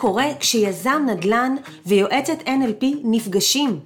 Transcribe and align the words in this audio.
קורה 0.00 0.26
כשיזם 0.40 1.02
נדל"ן 1.06 1.56
ויועצת 1.86 2.38
NLP 2.46 2.84
נפגשים? 3.04 3.80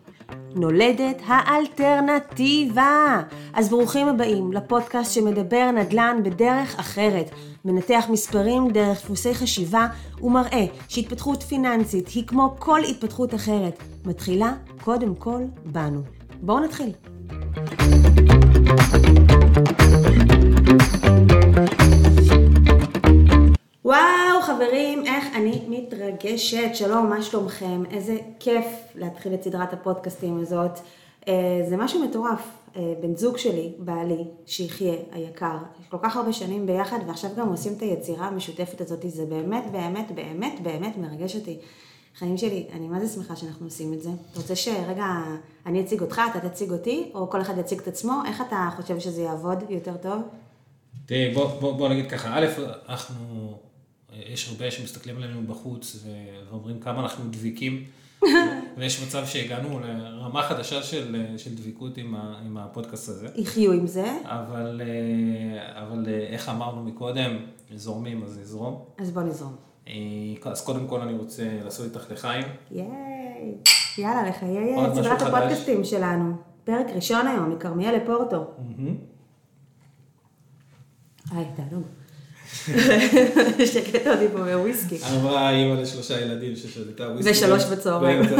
נולדת 0.54 1.22
האלטרנטיבה. 1.26 3.22
אז 3.54 3.68
ברוכים 3.68 4.08
הבאים 4.08 4.52
לפודקאסט 4.52 5.12
שמדבר 5.12 5.70
נדל"ן 5.70 6.20
בדרך 6.24 6.78
אחרת, 6.78 7.30
מנתח 7.64 8.04
מספרים 8.08 8.70
דרך 8.70 8.98
דפוסי 9.04 9.34
חשיבה 9.34 9.86
ומראה 10.22 10.64
שהתפתחות 10.88 11.42
פיננסית 11.42 12.08
היא 12.08 12.26
כמו 12.26 12.56
כל 12.58 12.80
התפתחות 12.80 13.34
אחרת, 13.34 13.78
מתחילה 14.04 14.52
קודם 14.84 15.14
כל 15.14 15.42
בנו. 15.64 16.00
בואו 16.42 16.60
נתחיל. 16.60 16.92
וואו 23.84 24.33
חברים, 24.44 25.06
איך 25.06 25.24
אני 25.36 25.62
מתרגשת. 25.68 26.70
שלום, 26.74 27.10
מה 27.10 27.22
שלומכם? 27.22 27.82
איזה 27.90 28.16
כיף 28.40 28.66
להתחיל 28.94 29.34
את 29.34 29.42
סדרת 29.42 29.72
הפודקאסטים 29.72 30.40
הזאת. 30.40 30.78
אה, 31.28 31.62
זה 31.68 31.76
משהו 31.76 32.04
מטורף. 32.04 32.40
אה, 32.76 32.94
בן 33.00 33.16
זוג 33.16 33.36
שלי, 33.36 33.72
בעלי, 33.78 34.24
שיחיה 34.46 34.94
היקר, 35.12 35.56
כל 35.88 35.96
כך 36.02 36.16
הרבה 36.16 36.32
שנים 36.32 36.66
ביחד, 36.66 36.98
ועכשיו 37.06 37.30
גם 37.36 37.48
עושים 37.48 37.72
את 37.72 37.82
היצירה 37.82 38.26
המשותפת 38.26 38.80
הזאת, 38.80 39.04
זה 39.08 39.26
באמת, 39.26 39.64
באמת, 39.72 40.12
באמת, 40.14 40.60
באמת 40.62 40.96
מרגש 40.96 41.36
אותי. 41.36 41.58
חיים 42.18 42.36
שלי, 42.36 42.66
אני 42.72 42.88
מה 42.88 43.00
זה 43.00 43.14
שמחה 43.14 43.36
שאנחנו 43.36 43.66
עושים 43.66 43.92
את 43.92 44.02
זה. 44.02 44.10
אתה 44.30 44.40
רוצה 44.40 44.56
שרגע 44.56 45.06
אני 45.66 45.80
אציג 45.80 46.00
אותך, 46.00 46.20
אתה 46.30 46.48
תציג 46.48 46.70
אותי, 46.70 47.10
או 47.14 47.30
כל 47.30 47.40
אחד 47.40 47.58
יציג 47.58 47.78
את 47.78 47.88
עצמו? 47.88 48.12
איך 48.26 48.40
אתה 48.48 48.68
חושב 48.76 48.98
שזה 49.00 49.22
יעבוד 49.22 49.58
יותר 49.68 49.96
טוב? 50.02 50.22
תראי, 51.06 51.34
בוא, 51.34 51.46
בוא, 51.46 51.72
בוא 51.72 51.88
נגיד 51.88 52.10
ככה, 52.10 52.38
א', 52.38 52.46
אנחנו 52.88 53.54
יש 54.26 54.48
הרבה 54.48 54.70
שמסתכלים 54.70 55.16
עלינו 55.16 55.42
בחוץ 55.46 56.06
ואומרים 56.50 56.80
כמה 56.80 57.00
אנחנו 57.00 57.24
דביקים, 57.30 57.84
ויש 58.76 59.02
מצב 59.02 59.26
שהגענו 59.26 59.80
לרמה 59.80 60.42
חדשה 60.42 60.82
של, 60.82 61.26
של 61.36 61.54
דביקות 61.54 61.96
עם, 61.96 62.14
ה, 62.14 62.38
עם 62.46 62.56
הפודקאסט 62.56 63.08
הזה. 63.08 63.28
יחיו 63.34 63.72
עם 63.72 63.86
זה. 63.86 64.18
אבל, 64.24 64.80
אה, 64.84 65.82
אבל 65.82 66.04
אה, 66.08 66.26
איך 66.26 66.48
אמרנו 66.48 66.84
מקודם, 66.84 67.36
זורמים 67.74 68.22
אז 68.22 68.38
נזרום. 68.38 68.84
אז 68.98 69.10
בוא 69.10 69.22
נזרום. 69.22 69.56
אה, 69.88 69.92
אז 70.44 70.64
קודם 70.64 70.86
כל 70.86 71.00
אני 71.00 71.18
רוצה 71.18 71.42
לעשות 71.64 71.86
איתך 71.86 72.10
לחיים. 72.10 72.44
ייי, 72.70 73.54
יאללה, 73.98 74.28
לחיי 74.28 74.76
סדרת 74.94 75.22
הפודקאסטים 75.22 75.84
שלנו. 75.84 76.36
פרק 76.64 76.86
ראשון 76.94 77.26
היום, 77.26 77.50
מכרמיאל 77.50 77.96
לפורטו. 77.96 78.44
היי, 81.30 81.46
תענוג. 81.56 81.84
שקט 83.72 84.06
אותי 84.06 84.28
פה 84.32 84.38
בוויסקי. 84.38 84.98
אמרה 85.16 85.50
אימא 85.50 85.80
לשלושה 85.80 86.20
ילדים 86.20 86.56
ששתתה 86.56 87.08
וויסקי. 87.08 87.30
ושלוש 87.30 87.64
בצהריים. 87.64 88.22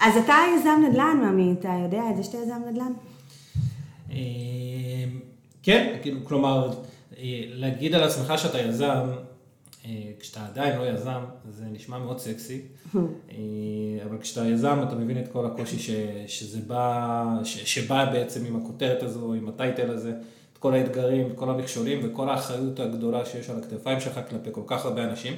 אז 0.00 0.16
אתה 0.24 0.34
יזם 0.56 0.82
נדל"ן, 0.88 1.16
ממי, 1.22 1.54
אתה 1.60 1.68
יודע 1.82 2.02
את 2.10 2.16
זה 2.16 2.22
שאתה 2.22 2.36
יזם 2.36 2.62
נדל"ן? 2.70 2.92
אמ, 4.10 4.16
כן, 5.62 5.96
כאילו, 6.02 6.24
כלומר, 6.24 6.70
להגיד 7.54 7.94
על 7.94 8.02
עצמך 8.02 8.32
שאתה 8.36 8.58
יזם, 8.58 9.06
אה, 9.84 9.90
כשאתה 10.20 10.46
עדיין 10.46 10.78
לא 10.78 10.86
יזם, 10.86 11.20
זה 11.50 11.64
נשמע 11.72 11.98
מאוד 11.98 12.18
סקסי, 12.18 12.60
אה, 12.96 12.98
אבל 14.04 14.18
כשאתה 14.20 14.46
יזם 14.46 14.78
אתה 14.88 14.94
מבין 14.94 15.18
את 15.18 15.28
כל 15.32 15.46
הקושי 15.46 15.94
שזה 16.26 16.60
בא, 16.66 17.24
שבא 17.44 18.12
בעצם 18.12 18.46
עם 18.46 18.56
הכותרת 18.56 19.02
הזו, 19.02 19.34
עם 19.34 19.48
הטייטל 19.48 19.90
הזה. 19.90 20.12
כל 20.60 20.74
האתגרים, 20.74 21.34
כל 21.34 21.50
המכשולים 21.50 22.00
וכל 22.02 22.28
האחריות 22.28 22.80
הגדולה 22.80 23.24
שיש 23.24 23.50
על 23.50 23.58
הכתפיים 23.58 24.00
שלך 24.00 24.20
כלפי 24.30 24.48
כל 24.52 24.62
כך 24.66 24.84
הרבה 24.84 25.04
אנשים. 25.04 25.34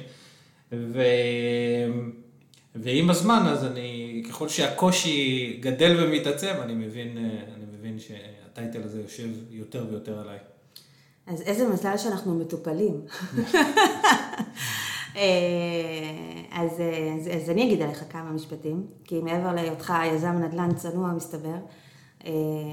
ו... 0.71 1.01
ועם 2.75 3.09
הזמן, 3.09 3.43
אז 3.47 3.65
אני, 3.65 4.23
ככל 4.29 4.49
שהקושי 4.49 5.57
גדל 5.61 6.03
ומתעצם, 6.03 6.53
אני 6.61 6.73
מבין, 6.73 7.17
אני 7.55 7.65
מבין 7.77 7.99
שהטייטל 7.99 8.83
הזה 8.83 9.01
יושב 9.01 9.27
יותר 9.49 9.85
ויותר 9.89 10.19
עליי. 10.19 10.37
אז 11.27 11.41
איזה 11.41 11.67
מזל 11.67 11.97
שאנחנו 11.97 12.35
מטופלים. 12.35 13.01
אה, 15.15 15.21
אז, 16.51 16.71
אז, 16.71 17.29
אז 17.35 17.49
אני 17.49 17.63
אגיד 17.63 17.81
עליך 17.81 18.03
כמה 18.09 18.31
משפטים, 18.31 18.87
כי 19.03 19.19
מעבר 19.19 19.53
להיותך 19.53 19.93
יזם 20.05 20.31
נדל"ן 20.31 20.73
צנוע 20.75 21.13
מסתבר, 21.13 21.55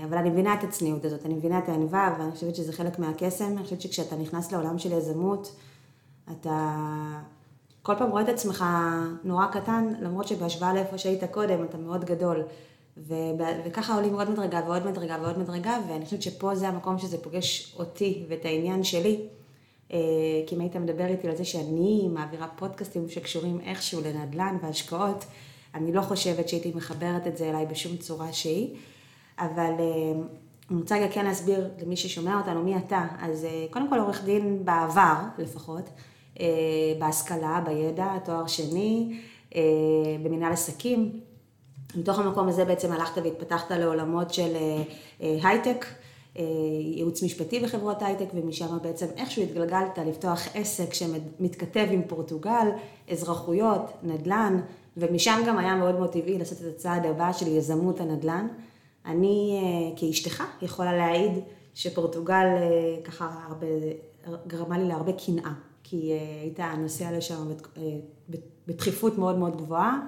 אבל 0.05 0.19
אני 0.19 0.31
מבינה 0.31 0.55
את 0.55 0.65
הצניעות 0.65 1.05
הזאת, 1.05 1.27
אני 1.27 1.35
מבינה 1.35 1.59
את 1.59 1.69
הענווה, 1.69 2.17
ואני 2.19 2.33
חושבת 2.33 2.55
שזה 2.55 2.73
חלק 2.73 2.99
מהקסם. 2.99 3.57
אני 3.57 3.65
חושבת 3.65 3.81
שכשאתה 3.81 4.17
נכנס 4.17 4.53
לעולם 4.53 4.79
של 4.79 4.93
יזמות, 4.93 5.57
אתה 6.31 6.77
כל 7.83 7.95
פעם 7.99 8.11
רואה 8.11 8.23
את 8.23 8.29
עצמך 8.29 8.65
נורא 9.25 9.47
קטן, 9.47 9.93
למרות 10.01 10.29
שבהשוואה 10.29 10.75
לאיפה 10.75 10.99
שהיית 10.99 11.25
קודם, 11.25 11.65
אתה 11.65 11.79
מאוד 11.79 12.05
גדול. 12.05 12.43
ו- 12.97 13.15
וככה 13.65 13.95
עולים 13.95 14.15
עוד 14.15 14.31
מדרגה 14.31 14.61
ועוד 14.67 14.87
מדרגה 14.87 15.17
ועוד 15.23 15.39
מדרגה, 15.39 15.79
ואני 15.89 16.05
חושבת 16.05 16.23
שפה 16.23 16.55
זה 16.55 16.69
המקום 16.69 16.99
שזה 16.99 17.23
פוגש 17.23 17.77
אותי 17.79 18.25
ואת 18.29 18.45
העניין 18.45 18.85
שלי. 18.85 19.21
אה, 19.93 19.99
כי 20.47 20.55
אם 20.55 20.61
היית 20.61 20.77
מדבר 20.77 21.07
איתי 21.07 21.29
על 21.29 21.37
זה 21.37 21.45
שאני 21.45 22.09
מעבירה 22.09 22.49
פודקאסטים 22.49 23.09
שקשורים 23.09 23.61
איכשהו 23.61 24.01
לנדל"ן 24.01 24.57
והשקעות, 24.63 25.25
אני 25.75 25.93
לא 25.93 26.03
חושבת 26.03 26.49
שהייתי 26.49 26.73
מחברת 26.75 27.27
את 27.27 27.37
זה 27.37 27.51
אליי 27.51 27.67
בשום 27.67 27.97
צורה 27.97 28.33
שהיא. 28.33 28.77
אבל 29.41 29.75
אה, 29.79 30.13
אני 30.71 30.81
רוצה 30.81 30.97
רגע 30.97 31.09
כן 31.13 31.25
להסביר 31.25 31.69
למי 31.83 31.97
ששומע 31.97 32.39
אותנו 32.39 32.63
מי 32.63 32.77
אתה. 32.77 33.07
אז 33.21 33.45
אה, 33.45 33.67
קודם 33.71 33.89
כל 33.89 33.99
עורך 33.99 34.25
דין 34.25 34.65
בעבר 34.65 35.15
לפחות, 35.39 35.91
אה, 36.41 36.47
בהשכלה, 36.99 37.63
בידע, 37.67 38.19
תואר 38.25 38.47
שני, 38.47 39.21
במנהל 40.23 40.53
עסקים. 40.53 41.21
מתוך 41.97 42.19
המקום 42.19 42.49
הזה 42.49 42.65
בעצם 42.65 42.93
הלכת 42.93 43.23
והתפתחת 43.25 43.71
לעולמות 43.71 44.35
של 44.35 44.57
הייטק, 45.21 45.87
ייעוץ 46.81 47.23
משפטי 47.23 47.61
בחברות 47.61 48.03
הייטק, 48.03 48.27
ומשם 48.35 48.79
בעצם 48.83 49.07
איכשהו 49.17 49.43
התגלגלת 49.43 49.99
לפתוח 50.07 50.49
עסק 50.55 50.95
שמתכתב 50.95 51.87
עם 51.91 52.03
פורטוגל, 52.09 52.69
אזרחויות, 53.11 53.93
נדל"ן, 54.03 54.61
ומשם 54.97 55.41
גם 55.47 55.59
היה 55.59 55.75
מאוד 55.75 55.95
מאוד 55.95 56.13
טבעי 56.13 56.39
לעשות 56.39 56.59
את 56.61 56.75
הצעד 56.75 57.07
הבא 57.07 57.33
של 57.33 57.49
יזמות 57.49 58.01
הנדל"ן. 58.01 58.47
אני 59.07 59.61
אה, 59.63 59.97
כאשתך 59.97 60.45
יכולה 60.63 60.97
להעיד 60.97 61.33
שפורטוגל 61.75 62.35
אה, 62.35 63.03
ככה 63.05 63.31
הרבה, 63.49 63.67
גרמה 64.47 64.79
לי 64.79 64.89
להרבה 64.89 65.13
קנאה, 65.13 65.53
כי 65.83 66.13
אה, 66.13 66.43
היית 66.43 66.61
נוסע 66.79 67.13
לשם 67.13 67.49
בדחיפות 68.67 69.19
מאוד 69.19 69.39
מאוד 69.39 69.57
גבוהה, 69.57 70.01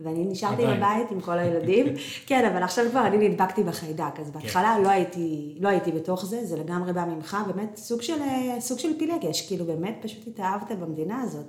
ואני 0.00 0.24
נשארתי 0.24 0.62
בבית 0.66 1.10
עם 1.10 1.20
כל 1.20 1.38
הילדים. 1.38 1.86
כן, 2.26 2.50
אבל 2.52 2.62
עכשיו 2.62 2.84
כבר 2.90 3.06
אני 3.06 3.28
נדבקתי 3.28 3.62
בחיידק, 3.62 4.20
אז 4.20 4.30
בהתחלה 4.30 4.74
כן. 4.76 4.82
לא, 4.82 4.88
הייתי, 4.88 5.58
לא 5.60 5.68
הייתי 5.68 5.92
בתוך 5.92 6.26
זה, 6.26 6.44
זה 6.44 6.56
לגמרי 6.56 6.92
בא 6.92 7.04
ממך, 7.04 7.36
באמת 7.46 7.76
סוג 7.76 8.02
של, 8.02 8.18
סוג 8.60 8.78
של 8.78 8.98
פילגש, 8.98 9.46
כאילו 9.46 9.64
באמת 9.64 9.98
פשוט 10.02 10.26
התאהבת 10.26 10.72
במדינה 10.72 11.22
הזאת. 11.22 11.46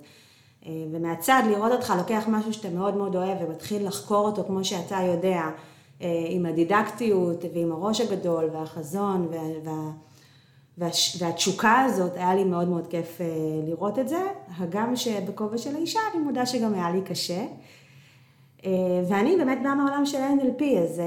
ומהצד 0.92 1.44
לראות 1.50 1.72
אותך 1.72 1.94
לוקח 1.98 2.24
משהו 2.28 2.54
שאתה 2.54 2.70
מאוד 2.70 2.96
מאוד 2.96 3.16
אוהב 3.16 3.38
ומתחיל 3.42 3.88
לחקור 3.88 4.26
אותו 4.26 4.44
כמו 4.44 4.66
שאתה 4.66 4.98
יודע. 5.14 5.42
אה, 6.02 6.26
עם 6.30 6.46
הדידקטיות 6.46 7.44
ועם 7.54 7.72
הראש 7.72 8.02
הגדול 8.02 8.50
והחזון 8.54 9.28
וה, 9.32 9.42
וה, 9.64 9.92
וה, 10.78 10.90
והתשוקה 11.20 11.82
הזאת, 11.82 12.16
היה 12.16 12.36
לי 12.36 12.44
מאוד 12.44 12.70
מאוד 12.70 12.88
כיף 12.88 13.22
אה, 13.22 13.26
לראות 13.68 14.00
את 14.00 14.08
זה, 14.08 14.22
הגם 14.58 14.96
שבכובע 14.96 15.58
של 15.58 15.76
האישה 15.76 16.00
אני 16.14 16.24
מודה 16.24 16.46
שגם 16.46 16.74
היה 16.74 16.92
לי 16.92 17.02
קשה. 17.02 17.46
אה, 18.66 18.72
ואני 19.10 19.38
באמת 19.38 19.58
באה 19.64 19.76
מהעולם 19.76 20.06
של 20.06 20.18
NLP, 20.18 20.64
אז 20.64 21.02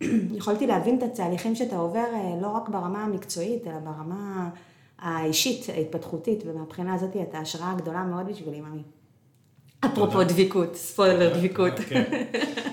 יכולתי 0.38 0.66
להבין 0.66 0.98
את 0.98 1.02
התהליכים 1.02 1.54
שאתה 1.54 1.76
עובר 1.76 2.04
לא 2.42 2.48
רק 2.48 2.68
ברמה 2.68 3.04
המקצועית, 3.04 3.66
אלא 3.66 3.78
ברמה 3.78 4.50
האישית, 4.98 5.68
ההתפתחותית, 5.68 6.42
ומהבחינה 6.46 6.94
הזאת 6.94 7.16
אתה 7.28 7.38
השראה 7.38 7.74
גדולה 7.74 8.04
מאוד 8.04 8.26
בשבילי, 8.26 8.60
ממי. 8.60 8.82
אפרופו 9.84 10.24
דביקות, 10.24 10.76
ספוילר 10.76 11.38
דביקות. 11.38 11.72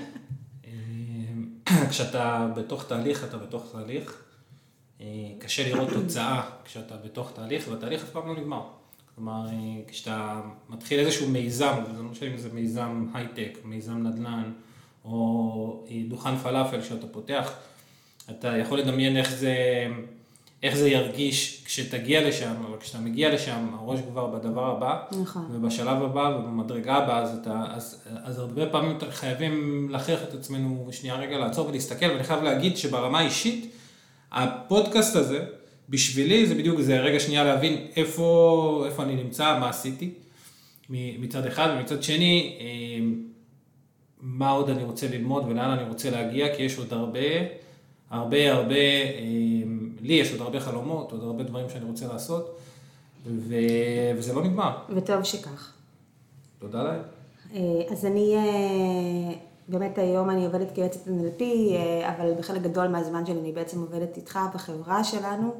אוקיי. 1.81 1.89
כשאתה 1.89 2.47
בתוך 2.55 2.87
תהליך, 2.87 3.23
אתה 3.23 3.37
בתוך 3.37 3.65
תהליך. 3.71 4.21
אה, 5.01 5.07
קשה 5.39 5.69
לראות 5.69 5.89
תוצאה 5.89 6.49
כשאתה 6.65 6.95
בתוך 7.05 7.31
תהליך, 7.35 7.67
והתהליך 7.67 8.03
אף 8.03 8.09
פעם 8.09 8.27
לא 8.27 8.35
נגמר. 8.35 8.61
כלומר, 9.15 9.47
אה, 9.47 9.81
כשאתה 9.87 10.41
מתחיל 10.69 10.99
איזשהו 10.99 11.29
מיזם, 11.29 11.73
זה 11.95 12.03
לא 12.03 12.09
משנה 12.09 12.29
אם 12.29 12.37
זה 12.37 12.49
מיזם 12.53 13.07
הייטק, 13.13 13.57
מיזם 13.63 14.07
נדל"ן, 14.07 14.51
או 15.05 15.85
אה, 15.89 16.01
דוכן 16.07 16.37
פלאפל 16.37 16.81
שאתה 16.81 17.07
פותח, 17.07 17.53
אתה 18.29 18.57
יכול 18.57 18.79
לדמיין 18.79 19.17
איך 19.17 19.31
זה, 19.31 19.55
איך 20.63 20.75
זה 20.75 20.89
ירגיש 20.89 21.63
כשתגיע 21.65 22.27
לשם, 22.27 22.53
אבל 22.67 22.77
כשאתה 22.79 22.99
מגיע 22.99 23.33
לשם, 23.33 23.73
הראש 23.73 23.99
כבר 24.09 24.27
בדבר 24.27 24.65
הבא, 24.65 25.03
נכון. 25.21 25.47
ובשלב 25.51 26.03
הבא 26.03 26.37
ובמדרגה 26.39 26.95
הבאה, 26.95 27.19
אז, 27.19 27.37
אתה, 27.41 27.63
אז, 27.69 28.03
אז 28.23 28.39
הרבה 28.39 28.65
פעמים 28.65 28.97
חייבים 29.09 29.87
להכריח 29.89 30.23
את 30.23 30.33
עצמנו 30.33 30.89
שנייה 30.91 31.15
רגע 31.15 31.37
לעצור 31.37 31.67
ולהסתכל, 31.67 32.05
ואני 32.05 32.23
חייב 32.23 32.43
להגיד 32.43 32.77
שברמה 32.77 33.19
האישית, 33.19 33.75
הפודקאסט 34.31 35.15
הזה, 35.15 35.45
בשבילי 35.89 36.47
זה 36.47 36.55
בדיוק, 36.55 36.81
זה 36.81 36.99
רגע 36.99 37.19
שנייה 37.19 37.43
להבין 37.43 37.87
איפה, 37.95 38.83
איפה 38.85 39.03
אני 39.03 39.15
נמצא, 39.15 39.57
מה 39.59 39.69
עשיתי, 39.69 40.13
מצד 40.89 41.45
אחד, 41.45 41.75
ומצד 41.77 42.03
שני, 42.03 42.57
מה 44.21 44.49
עוד 44.49 44.69
אני 44.69 44.83
רוצה 44.83 45.07
ללמוד 45.07 45.43
ולאן 45.47 45.69
אני 45.69 45.89
רוצה 45.89 46.09
להגיע, 46.09 46.55
כי 46.55 46.63
יש 46.63 46.77
עוד 46.77 46.93
הרבה, 46.93 47.19
הרבה 48.11 48.53
הרבה, 48.53 48.75
לי 50.01 50.13
יש 50.13 50.31
עוד 50.31 50.41
הרבה 50.41 50.59
חלומות, 50.59 51.11
עוד 51.11 51.23
הרבה 51.23 51.43
דברים 51.43 51.69
שאני 51.69 51.85
רוצה 51.85 52.07
לעשות, 52.07 52.57
ו... 53.27 53.55
וזה 54.17 54.33
לא 54.33 54.43
נגמר. 54.43 54.77
וטוב 54.89 55.23
שכך. 55.23 55.73
תודה 56.59 56.83
להם. 56.83 57.01
אז 57.91 58.05
אני, 58.05 58.35
באמת 59.67 59.97
היום 59.97 60.29
אני 60.29 60.45
עובדת 60.45 60.71
כיועצת 60.75 61.07
NLP, 61.07 61.43
אבל 62.07 62.33
בחלק 62.39 62.61
גדול 62.61 62.87
מהזמן 62.87 63.25
שלי 63.25 63.39
אני 63.39 63.51
בעצם 63.51 63.81
עובדת 63.81 64.17
איתך 64.17 64.39
בחברה 64.53 65.03
שלנו. 65.03 65.53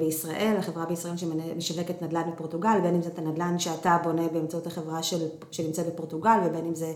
בישראל, 0.00 0.56
החברה 0.58 0.86
בישראל 0.86 1.16
שמשווקת 1.16 2.02
נדל"ן 2.02 2.30
בפורטוגל, 2.32 2.78
בין 2.82 2.94
אם 2.94 3.02
זה 3.02 3.08
את 3.08 3.18
הנדל"ן 3.18 3.58
שאתה 3.58 3.96
בונה 4.04 4.28
באמצעות 4.28 4.66
החברה 4.66 5.02
של, 5.02 5.26
שנמצאת 5.50 5.86
בפורטוגל, 5.86 6.38
ובין 6.46 6.64
אם 6.64 6.74
זה 6.74 6.92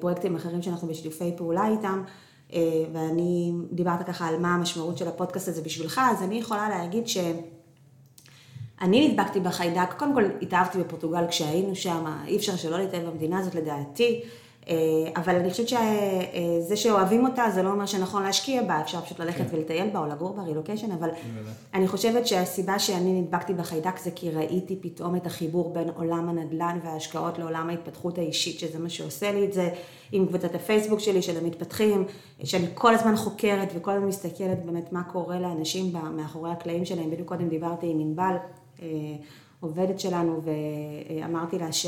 פרויקטים 0.00 0.36
אחרים 0.36 0.62
שאנחנו 0.62 0.88
בשיתופי 0.88 1.32
פעולה 1.36 1.68
איתם. 1.68 2.02
ואני 2.92 3.52
דיברת 3.72 4.06
ככה 4.06 4.28
על 4.28 4.38
מה 4.38 4.54
המשמעות 4.54 4.98
של 4.98 5.08
הפודקאסט 5.08 5.48
הזה 5.48 5.62
בשבילך, 5.62 6.00
אז 6.04 6.22
אני 6.22 6.38
יכולה 6.38 6.68
להגיד 6.68 7.08
שאני 7.08 9.08
נדבקתי 9.08 9.40
בחיידק, 9.40 9.94
קודם 9.96 10.14
כל 10.14 10.24
התאהבתי 10.42 10.78
בפורטוגל 10.78 11.28
כשהיינו 11.28 11.76
שם, 11.76 12.04
אי 12.26 12.36
אפשר 12.36 12.56
שלא 12.56 12.78
להתאהב 12.78 13.06
במדינה 13.06 13.38
הזאת 13.38 13.54
לדעתי. 13.54 14.20
אה, 14.68 14.74
אבל 15.16 15.36
אני 15.36 15.50
חושבת 15.50 15.68
שזה 15.68 16.76
שאוהבים 16.76 17.26
אותה, 17.26 17.44
זה 17.54 17.62
לא 17.62 17.70
אומר 17.70 17.86
שנכון 17.86 18.22
להשקיע 18.22 18.62
בה, 18.62 18.80
אפשר 18.80 19.00
פשוט 19.00 19.20
ללכת 19.20 19.50
כן. 19.50 19.56
ולטייל 19.56 19.90
בה 19.90 19.98
או 19.98 20.06
לגור 20.06 20.32
בה, 20.32 20.42
רילוקיישן, 20.42 20.92
אבל 20.92 21.08
אני 21.74 21.88
חושבת 21.88 22.26
שהסיבה 22.26 22.78
שאני 22.78 23.20
נדבקתי 23.20 23.54
בחיידק 23.54 23.98
זה 23.98 24.10
כי 24.10 24.30
ראיתי 24.30 24.76
פתאום 24.80 25.16
את 25.16 25.26
החיבור 25.26 25.72
בין 25.72 25.90
עולם 25.96 26.28
הנדל"ן 26.28 26.78
וההשקעות 26.84 27.38
לעולם 27.38 27.70
ההתפתחות 27.70 28.18
האישית, 28.18 28.58
שזה 28.58 28.78
מה 28.78 28.88
שעושה 28.88 29.32
לי 29.32 29.44
את 29.44 29.52
זה, 29.52 29.70
עם 30.12 30.26
קבוצת 30.26 30.54
הפייסבוק 30.54 31.00
שלי, 31.00 31.22
של 31.22 31.36
המתפתחים, 31.36 32.04
שאני 32.44 32.66
כל 32.74 32.94
הזמן 32.94 33.16
חוקרת 33.16 33.72
וכל 33.74 33.90
הזמן 33.90 34.08
מסתכלת 34.08 34.64
באמת 34.64 34.92
מה 34.92 35.02
קורה 35.02 35.40
לאנשים 35.40 35.92
מאחורי 36.16 36.50
הקלעים 36.50 36.84
שלהם. 36.84 37.10
בדיוק 37.10 37.28
קודם 37.28 37.48
דיברתי 37.48 37.86
עם 37.90 38.00
ענבל, 38.00 38.36
אה, 38.82 38.86
עובדת 39.60 40.00
שלנו, 40.00 40.40
ואמרתי 40.44 41.58
לה 41.58 41.72
ש... 41.72 41.86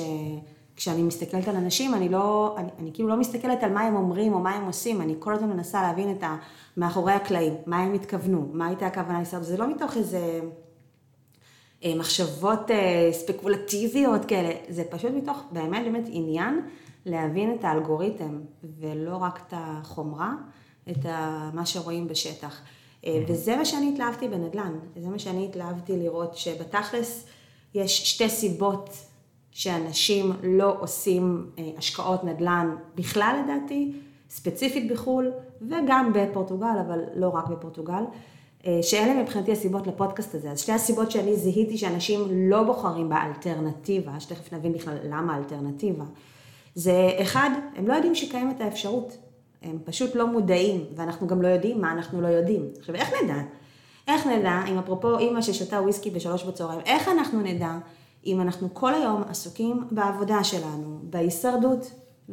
כשאני 0.76 1.02
מסתכלת 1.02 1.48
על 1.48 1.56
אנשים, 1.56 1.94
אני 1.94 2.08
לא, 2.08 2.54
אני, 2.58 2.69
אני 2.78 2.90
כאילו 2.94 3.08
לא 3.08 3.16
מסתכלת 3.16 3.62
על 3.62 3.72
מה 3.72 3.80
הם 3.80 3.96
אומרים 3.96 4.32
או 4.32 4.38
מה 4.38 4.54
הם 4.54 4.66
עושים, 4.66 5.00
אני 5.00 5.14
כל 5.19 5.34
הזמן 5.34 5.48
מנסה 5.48 5.82
להבין 5.82 6.10
את 6.10 6.22
ה... 6.22 6.36
מאחורי 6.76 7.12
הקלעים, 7.12 7.54
מה 7.66 7.78
הם 7.82 7.94
התכוונו, 7.94 8.48
מה 8.52 8.66
הייתה 8.66 8.86
הכוונה 8.86 9.19
לישראל, 9.19 9.42
זה 9.42 9.56
לא 9.56 9.70
מתוך 9.70 9.96
איזה 9.96 10.40
אה, 11.84 11.94
מחשבות 11.96 12.70
אה, 12.70 13.08
ספקולטיביות 13.12 14.24
כאלה, 14.24 14.50
זה 14.69 14.84
פשוט 14.90 15.10
מתוך 15.10 15.42
באמת 15.52 15.84
באמת 15.84 16.04
עניין 16.06 16.60
להבין 17.06 17.54
את 17.54 17.64
האלגוריתם, 17.64 18.40
ולא 18.78 19.16
רק 19.16 19.40
את 19.46 19.54
החומרה, 19.56 20.32
את 20.90 21.06
ה, 21.06 21.50
מה 21.54 21.66
שרואים 21.66 22.08
בשטח. 22.08 22.60
אה, 23.06 23.25
וזה 23.28 23.56
מה 23.56 23.64
שאני 23.64 23.90
התלהבתי 23.92 24.28
בנדל"ן, 24.28 24.78
זה 24.96 25.08
מה 25.08 25.18
שאני 25.18 25.44
התלהבתי 25.44 25.96
לראות, 25.96 26.36
שבתכלס 26.36 27.26
יש 27.75 28.10
שתי 28.10 28.28
סיבות 28.28 28.90
שאנשים 29.52 30.32
לא 30.43 30.76
עושים 30.81 31.46
אה, 31.58 31.70
השקעות 31.78 32.25
נדל"ן 32.25 32.76
בכלל 32.94 33.43
לדעתי, 33.44 33.93
ספציפית 34.31 34.93
בחו"ל 34.93 35.32
וגם 35.62 36.12
בפורטוגל, 36.14 36.78
אבל 36.87 37.00
לא 37.14 37.28
רק 37.28 37.49
בפורטוגל, 37.49 38.02
אה, 38.66 38.78
שאלה 38.82 39.22
מבחינתי 39.22 39.52
הסיבות 39.52 39.87
לפודקאסט 39.87 40.34
הזה. 40.34 40.50
אז 40.50 40.60
שתי 40.60 40.72
הסיבות 40.72 41.10
שאני 41.10 41.37
זיהיתי 41.37 41.78
שאנשים 41.78 42.20
לא 42.31 42.62
בוחרים 42.62 43.08
באלטרנטיבה, 43.08 44.20
שתכף 44.20 44.52
נבין 44.52 44.72
בכלל 44.72 44.96
למה 45.04 45.37
אלטרנטיבה, 45.37 46.04
זה 46.75 47.10
אחד, 47.22 47.50
הם 47.76 47.88
לא 47.88 47.94
יודעים 47.94 48.14
שקיימת 48.14 48.60
האפשרות, 48.60 49.16
הם 49.62 49.78
פשוט 49.84 50.14
לא 50.14 50.26
מודעים, 50.26 50.84
ואנחנו 50.96 51.26
גם 51.26 51.43
לא 51.43 51.49
יודעים 51.49 51.81
מה 51.81 51.93
אנחנו 51.93 52.20
לא 52.20 52.28
יודעים. 52.28 52.69
עכשיו, 52.78 52.94
איך 52.94 53.10
נדע? 53.22 53.43
איך 54.08 54.26
נדע, 54.26 54.60
אם 54.69 54.78
אפרופו 54.78 55.19
אימא 55.19 55.43
ששותה 55.43 55.81
וויסקי 55.81 56.10
בשלוש 56.10 56.44
בצהריים, 56.44 56.81
איך 56.87 57.08
אנחנו 57.08 57.40
נדע 57.40 57.78
אם 58.26 58.40
אנחנו 58.40 58.74
כל 58.74 58.94
היום 58.94 59.22
עסוקים 59.28 59.84
בעבודה 59.90 60.44
שלנו, 60.44 60.98
בהישרדות. 61.02 61.90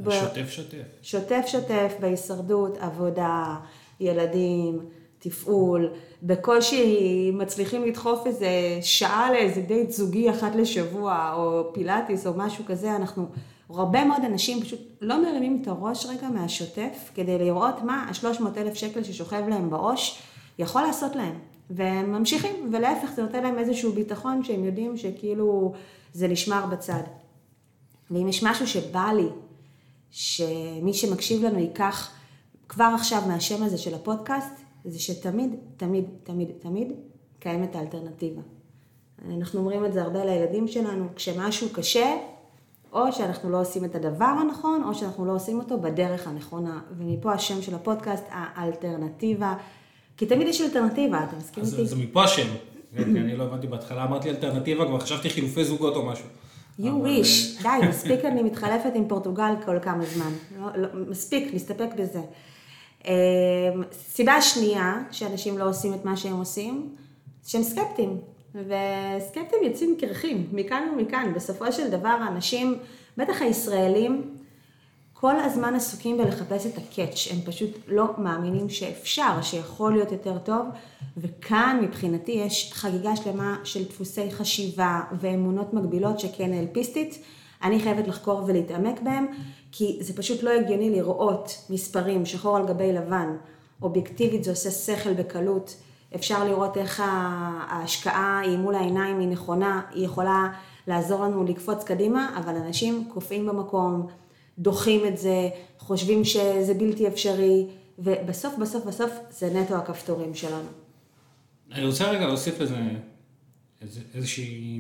שוטף. 0.10 0.50
שוטף. 0.50 0.78
שוטף 1.02 1.44
שוטף 1.48 1.94
בהישרדות, 2.00 2.78
עבודה, 2.78 3.56
ילדים, 4.00 4.80
תפעול, 5.20 5.90
בקושי 6.24 7.32
מצליחים 7.34 7.86
לדחוף 7.86 8.28
איזה 8.28 8.50
שעה 8.82 9.32
לאיזה 9.32 9.62
דייט 9.62 9.92
זוגי 9.92 10.30
אחת 10.30 10.56
לשבוע, 10.56 11.34
או 11.36 11.74
פילאטיס 11.74 12.28
או 12.28 12.34
משהו 12.36 12.66
כזה, 12.66 12.96
אנחנו, 12.96 13.26
הרבה 13.70 14.06
מאוד 14.06 14.22
אנשים 14.26 14.62
פשוט 14.62 14.80
לא 15.02 15.24
מרימים 15.24 15.60
את 15.62 15.68
הראש 15.68 16.06
רגע 16.06 16.30
מהשוטף, 16.30 17.12
כדי 17.16 17.38
לראות 17.38 17.82
מה 17.84 18.04
ה-300 18.04 18.58
אלף 18.58 18.74
שקל 18.74 19.04
ששוכב 19.04 19.48
להם 19.48 19.70
בעו"ש 19.70 20.22
יכול 20.60 20.82
לעשות 20.82 21.16
להם. 21.16 21.40
והם 21.70 22.12
ממשיכים, 22.12 22.70
ולהפך 22.74 23.12
זה 23.16 23.24
נותן 23.24 23.44
להם 23.44 23.60
איזשהו 23.60 23.92
ביטחון 23.94 24.44
שהם 24.44 24.64
יודעים 24.64 24.98
שכאילו 24.98 25.74
זה 26.14 26.28
נשמר 26.28 26.66
בצד. 26.66 27.04
ואם 28.12 28.28
יש 28.28 28.44
משהו 28.44 28.68
שבא 28.68 29.12
לי, 29.16 29.28
שמי 30.12 30.94
שמקשיב 30.94 31.44
לנו 31.44 31.60
ייקח 31.60 32.12
כבר 32.70 32.92
עכשיו 32.96 33.22
מהשם 33.28 33.64
הזה 33.64 33.78
של 33.78 33.96
הפודקאסט, 33.96 34.54
זה 34.86 35.00
שתמיד, 35.00 35.56
תמיד, 35.78 36.06
תמיד, 36.24 36.50
תמיד 36.60 36.92
קיימת 37.40 37.76
האלטרנטיבה. 37.76 38.42
אנחנו 39.28 39.60
אומרים 39.60 39.86
את 39.86 39.94
זה 39.94 40.02
הרבה 40.02 40.26
לילדים 40.26 40.68
שלנו, 40.68 41.06
כשמשהו 41.16 41.70
קשה, 41.74 42.18
או 42.92 43.12
שאנחנו 43.12 43.50
לא 43.50 43.62
עושים 43.62 43.86
את 43.86 43.96
הדבר 43.96 44.26
הנכון, 44.26 44.84
או 44.84 44.96
שאנחנו 44.96 45.26
לא 45.26 45.36
עושים 45.36 45.60
אותו 45.60 45.80
בדרך 45.80 46.28
הנכונה. 46.28 46.82
ומפה 46.98 47.34
השם 47.34 47.62
של 47.62 47.76
הפודקאסט, 47.76 48.26
האלטרנטיבה. 48.30 49.56
כי 50.20 50.26
תמיד 50.26 50.48
יש 50.48 50.62
אלטרנטיבה, 50.62 51.24
אתה 51.24 51.36
מסכים 51.38 51.64
איתי? 51.64 51.86
זה 51.86 51.96
מפה 51.96 52.24
השם. 52.24 52.48
כן, 52.98 53.18
אני 53.18 53.38
לא 53.38 53.44
הבנתי 53.44 53.68
בהתחלה, 53.68 54.04
אמרתי 54.04 54.30
אלטרנטיבה, 54.30 54.86
כבר 54.86 55.00
חשבתי 55.00 55.30
חילופי 55.30 55.64
זוגות 55.64 55.96
או 55.96 56.06
משהו. 56.06 56.26
You 56.80 56.84
wish, 56.84 57.64
די, 57.64 57.88
מספיק 57.90 58.26
אני 58.26 58.44
מתחלפת 58.44 58.92
עם 58.96 59.08
פורטוגל 59.08 59.54
כל 59.66 59.80
כמה 59.82 60.06
זמן. 60.06 60.32
לא, 60.60 60.68
לא, 60.76 60.88
מספיק, 61.10 61.54
נסתפק 61.54 61.88
בזה. 61.98 62.20
אמ, 63.06 63.12
סיבה 63.92 64.42
שנייה 64.42 65.04
שאנשים 65.12 65.58
לא 65.58 65.70
עושים 65.70 65.94
את 65.94 66.06
מה 66.06 66.18
שהם 66.18 66.38
עושים, 66.38 66.90
שהם 67.46 67.64
סקפטיים. 67.64 68.18
וסקפטיים 68.56 69.64
יוצאים 69.64 69.96
קרחים, 70.00 70.48
מכאן 70.52 70.84
ומכאן. 70.94 71.32
בסופו 71.36 71.72
של 71.72 71.90
דבר, 71.90 72.10
האנשים, 72.10 72.78
בטח 73.18 73.42
הישראלים, 73.42 74.22
כל 75.20 75.40
הזמן 75.40 75.76
עסוקים 75.76 76.18
בלחפש 76.18 76.66
את 76.66 76.78
הקאץ', 76.78 77.28
הם 77.32 77.42
פשוט 77.46 77.70
לא 77.88 78.06
מאמינים 78.18 78.70
שאפשר, 78.70 79.42
שיכול 79.42 79.94
להיות 79.94 80.12
יותר 80.12 80.38
טוב, 80.38 80.68
וכאן 81.18 81.80
מבחינתי 81.84 82.32
יש 82.32 82.74
חגיגה 82.74 83.16
שלמה 83.16 83.58
של 83.64 83.84
דפוסי 83.84 84.32
חשיבה 84.32 85.02
ואמונות 85.20 85.74
מגבילות 85.74 86.20
שכן 86.20 86.54
אלפיסטית, 86.54 87.24
אני 87.64 87.80
חייבת 87.80 88.08
לחקור 88.08 88.44
ולהתעמק 88.48 89.02
בהם, 89.02 89.26
כי 89.72 89.98
זה 90.02 90.14
פשוט 90.14 90.44
לא 90.44 90.50
הגיוני 90.50 90.90
לראות 90.90 91.66
מספרים 91.70 92.26
שחור 92.26 92.58
על 92.58 92.68
גבי 92.68 92.94
לבן, 92.94 93.36
אובייקטיבית 93.82 94.44
זה 94.44 94.52
עושה 94.52 94.72
שכל 94.72 95.14
בקלות, 95.14 95.76
אפשר 96.16 96.44
לראות 96.44 96.78
איך 96.78 97.04
ההשקעה 97.06 98.40
היא 98.40 98.58
מול 98.58 98.76
העיניים, 98.76 99.20
היא 99.20 99.28
נכונה, 99.28 99.82
היא 99.94 100.06
יכולה 100.06 100.48
לעזור 100.88 101.24
לנו 101.24 101.44
לקפוץ 101.44 101.84
קדימה, 101.84 102.38
אבל 102.38 102.56
אנשים 102.56 103.10
קופאים 103.14 103.46
במקום, 103.46 104.08
דוחים 104.60 105.08
את 105.08 105.18
זה, 105.18 105.50
חושבים 105.78 106.26
שזה 106.26 106.74
בלתי 106.74 107.08
אפשרי, 107.08 107.66
ובסוף, 108.00 108.54
בסוף, 108.58 108.86
בסוף 108.86 109.12
זה 109.30 109.54
נטו 109.54 109.76
הכפתורים 109.76 110.36
שלנו. 110.36 110.70
אני 111.72 111.86
רוצה 111.86 112.12
רגע 112.12 112.28
להוסיף 112.28 112.60
לזה 112.60 112.76
איזושהי 114.16 114.80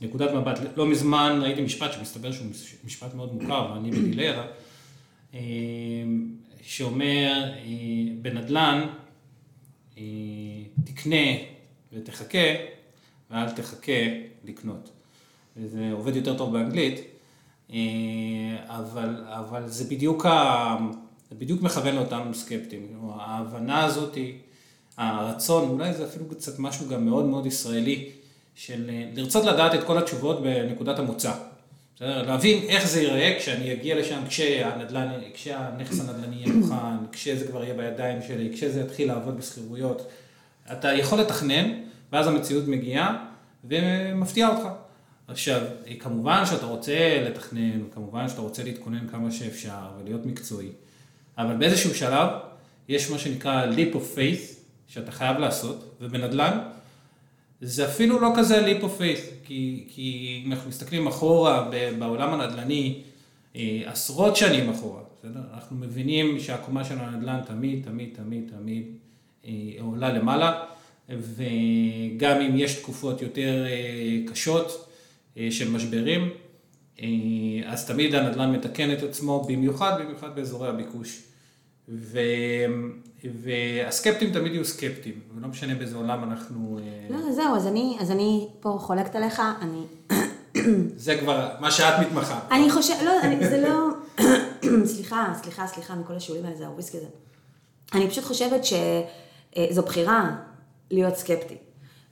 נקודת 0.00 0.30
מבט. 0.30 0.58
לא 0.76 0.86
מזמן 0.86 1.38
ראיתי 1.42 1.62
משפט 1.62 1.92
שמסתבר 1.92 2.32
שהוא 2.32 2.46
משפט 2.84 3.14
מאוד 3.14 3.34
מוכר, 3.34 3.72
ואני 3.74 3.90
עליו, 4.28 4.44
אה, 5.34 5.40
שאומר, 6.62 7.52
אה, 7.56 7.62
בנדל"ן, 8.22 8.86
אה, 9.98 10.02
תקנה 10.84 11.30
ותחכה, 11.92 12.48
ואל 13.30 13.50
תחכה 13.50 13.92
לקנות. 14.44 14.90
וזה 15.56 15.90
עובד 15.92 16.16
יותר 16.16 16.38
טוב 16.38 16.52
באנגלית. 16.52 17.00
אה, 17.72 17.78
אבל, 18.66 19.24
אבל 19.26 19.68
זה 19.68 19.84
בדיוק, 19.84 20.26
ה, 20.26 20.76
זה 21.30 21.36
בדיוק 21.38 21.62
מכוון 21.62 21.94
לאותם 21.94 22.30
סקפטים. 22.32 22.86
ההבנה 23.18 23.84
הזאת, 23.84 24.18
הרצון, 24.96 25.68
אולי 25.68 25.94
זה 25.94 26.04
אפילו 26.04 26.24
קצת 26.28 26.58
משהו 26.58 26.88
גם 26.88 27.06
מאוד 27.06 27.24
מאוד 27.24 27.46
ישראלי, 27.46 28.10
של 28.54 28.90
אה, 28.90 29.04
לרצות 29.14 29.44
לדעת 29.44 29.74
את 29.74 29.84
כל 29.84 29.98
התשובות 29.98 30.42
בנקודת 30.42 30.98
המוצא. 30.98 31.32
בסדר? 31.96 32.22
להבין 32.22 32.62
איך 32.68 32.86
זה 32.86 33.00
ייראה 33.02 33.36
כשאני 33.38 33.72
אגיע 33.72 33.98
לשם, 33.98 34.20
כשהנדל"ן, 34.28 35.08
כשהנכס 35.34 36.00
הנדל"ני 36.00 36.36
יהיה 36.36 36.52
מוכן, 36.52 37.06
כשזה 37.12 37.46
כבר 37.46 37.64
יהיה 37.64 37.74
בידיים 37.74 38.18
שלי, 38.22 38.50
כשזה 38.54 38.80
יתחיל 38.80 39.08
לעבוד 39.08 39.38
בשכירויות. 39.38 40.08
אתה 40.72 40.92
יכול 40.92 41.20
לתכנן, 41.20 41.70
ואז 42.12 42.26
המציאות 42.26 42.68
מגיעה 42.68 43.26
ומפתיעה 43.64 44.56
אותך. 44.56 44.68
עכשיו, 45.30 45.60
כמובן 45.98 46.46
שאתה 46.46 46.66
רוצה 46.66 47.22
לתכנן, 47.24 47.80
כמובן 47.94 48.28
שאתה 48.28 48.40
רוצה 48.40 48.64
להתכונן 48.64 49.08
כמה 49.08 49.30
שאפשר 49.30 49.90
ולהיות 50.00 50.26
מקצועי, 50.26 50.68
אבל 51.38 51.56
באיזשהו 51.56 51.94
שלב 51.94 52.28
יש 52.88 53.10
מה 53.10 53.18
שנקרא 53.18 53.66
leap 53.66 53.94
of 53.94 54.16
faith 54.16 54.54
שאתה 54.88 55.12
חייב 55.12 55.38
לעשות, 55.38 55.96
ובנדל"ן 56.00 56.58
זה 57.60 57.86
אפילו 57.86 58.20
לא 58.20 58.30
כזה 58.36 58.66
leap 58.66 58.82
of 58.82 59.00
faith, 59.00 59.20
כי, 59.44 59.84
כי 59.88 60.42
אם 60.44 60.52
אנחנו 60.52 60.68
מסתכלים 60.68 61.06
אחורה 61.06 61.70
בעולם 61.98 62.40
הנדל"ני, 62.40 63.02
אה, 63.56 63.82
עשרות 63.86 64.36
שנים 64.36 64.70
אחורה, 64.70 65.00
בסדר? 65.18 65.40
אנחנו 65.54 65.76
מבינים 65.76 66.40
שהעקומה 66.40 66.84
של 66.84 66.98
הנדל"ן 66.98 67.40
תמיד, 67.46 67.84
תמיד, 67.84 68.08
תמיד, 68.14 68.50
תמיד 68.58 68.84
אה, 69.46 69.50
עולה 69.80 70.12
למעלה, 70.12 70.62
וגם 71.08 72.40
אם 72.40 72.56
יש 72.56 72.74
תקופות 72.74 73.22
יותר 73.22 73.66
אה, 73.66 74.32
קשות 74.32 74.89
של 75.50 75.70
משברים, 75.70 76.30
אז 77.66 77.86
תמיד 77.86 78.14
הנדל"ן 78.14 78.52
מתקן 78.52 78.92
את 78.92 79.02
עצמו, 79.02 79.44
במיוחד, 79.48 80.00
במיוחד 80.00 80.34
באזורי 80.34 80.68
הביקוש. 80.68 81.22
ו... 81.88 82.18
והסקפטים 83.24 84.32
תמיד 84.32 84.52
יהיו 84.52 84.64
סקפטים, 84.64 85.20
ולא 85.36 85.48
משנה 85.48 85.74
באיזה 85.74 85.96
עולם 85.96 86.24
אנחנו... 86.24 86.78
לא, 87.10 87.32
זהו, 87.32 87.56
אז 87.56 87.66
אני, 87.66 87.96
אז 88.00 88.10
אני 88.10 88.48
פה 88.60 88.76
חולקת 88.80 89.14
עליך, 89.14 89.42
אני... 89.60 89.82
זה 90.96 91.18
כבר 91.18 91.48
מה 91.60 91.70
שאת 91.70 91.94
מתמחה. 92.00 92.40
אני 92.50 92.70
חושבת, 92.70 93.02
לא, 93.04 93.20
אני, 93.22 93.48
זה 93.48 93.60
לא... 93.60 93.88
סליחה, 94.94 95.32
סליחה, 95.42 95.66
סליחה 95.66 95.94
מכל 95.94 96.14
השיעולים 96.14 96.46
האלה, 96.46 96.56
זה 96.56 96.66
הוויסקי 96.66 96.96
הזה. 96.96 97.06
אני 97.94 98.10
פשוט 98.10 98.24
חושבת 98.24 98.60
שזו 98.64 99.82
בחירה 99.82 100.36
להיות 100.90 101.16
סקפטי. 101.16 101.56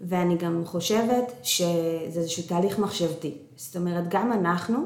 ואני 0.01 0.37
גם 0.37 0.63
חושבת 0.65 1.33
שזה 1.43 2.21
איזשהו 2.21 2.43
תהליך 2.43 2.79
מחשבתי. 2.79 3.35
זאת 3.57 3.77
אומרת, 3.77 4.09
גם 4.09 4.33
אנחנו, 4.33 4.79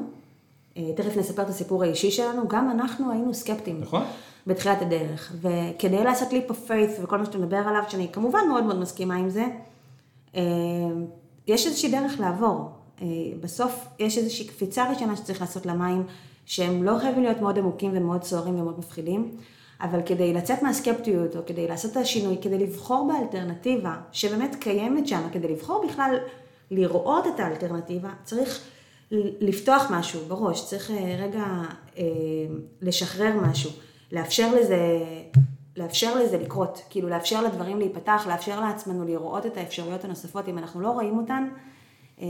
אה, 0.77 0.93
תכף 0.95 1.17
נספר 1.17 1.41
את 1.41 1.49
הסיפור 1.49 1.83
האישי 1.83 2.11
שלנו, 2.11 2.47
גם 2.47 2.71
אנחנו 2.71 3.11
היינו 3.11 3.33
סקפטיים. 3.33 3.81
נכון. 3.81 4.03
בתחילת 4.47 4.81
הדרך. 4.81 5.35
וכדי 5.41 6.03
לעשות 6.03 6.33
ליפ 6.33 6.51
of 6.51 6.69
faith 6.69 7.03
וכל 7.03 7.17
מה 7.17 7.25
שאתה 7.25 7.37
מדבר 7.37 7.57
עליו, 7.57 7.83
שאני 7.89 8.07
כמובן 8.11 8.39
מאוד 8.49 8.63
מאוד 8.63 8.79
מסכימה 8.79 9.15
עם 9.15 9.29
זה, 9.29 9.45
אה, 10.35 10.41
יש 11.47 11.67
איזושהי 11.67 11.91
דרך 11.91 12.19
לעבור. 12.19 12.69
אה, 13.01 13.07
בסוף 13.41 13.87
יש 13.99 14.17
איזושהי 14.17 14.47
קפיצה 14.47 14.89
ראשונה 14.89 15.15
שצריך 15.15 15.41
לעשות 15.41 15.65
למים, 15.65 16.03
שהם 16.45 16.83
לא 16.83 16.97
חייבים 16.99 17.23
להיות 17.23 17.41
מאוד 17.41 17.57
עמוקים 17.57 17.91
ומאוד 17.93 18.23
סוערים 18.23 18.59
ומאוד 18.59 18.79
מפחידים, 18.79 19.31
אבל 19.83 20.01
כדי 20.05 20.33
לצאת 20.33 20.63
מהסקפטיות, 20.63 21.35
או 21.35 21.41
כדי 21.45 21.67
לעשות 21.67 21.91
את 21.91 21.97
השינוי, 21.97 22.37
כדי 22.41 22.57
לבחור 22.57 23.07
באלטרנטיבה 23.07 23.95
שבאמת 24.11 24.55
קיימת 24.59 25.07
שם, 25.07 25.21
כדי 25.31 25.47
לבחור 25.47 25.85
בכלל 25.87 26.15
לראות 26.71 27.27
את 27.27 27.39
האלטרנטיבה, 27.39 28.09
צריך 28.23 28.61
לפתוח 29.41 29.87
משהו 29.91 30.19
בראש, 30.27 30.65
צריך 30.65 30.91
אה, 30.91 31.15
רגע 31.19 31.45
לשחרר 32.81 33.33
משהו. 33.41 33.71
לאפשר 34.11 34.55
לזה, 34.55 34.77
לאפשר 35.77 36.19
לזה 36.19 36.37
לקרות, 36.37 36.81
כאילו 36.89 37.09
לאפשר 37.09 37.41
לדברים 37.41 37.79
להיפתח, 37.79 38.25
לאפשר 38.29 38.59
לעצמנו 38.59 39.05
לראות 39.05 39.45
את 39.45 39.57
האפשרויות 39.57 40.05
הנוספות, 40.05 40.49
אם 40.49 40.57
אנחנו 40.57 40.81
לא 40.81 40.89
רואים 40.91 41.17
אותן, 41.17 41.47
אה, 42.21 42.27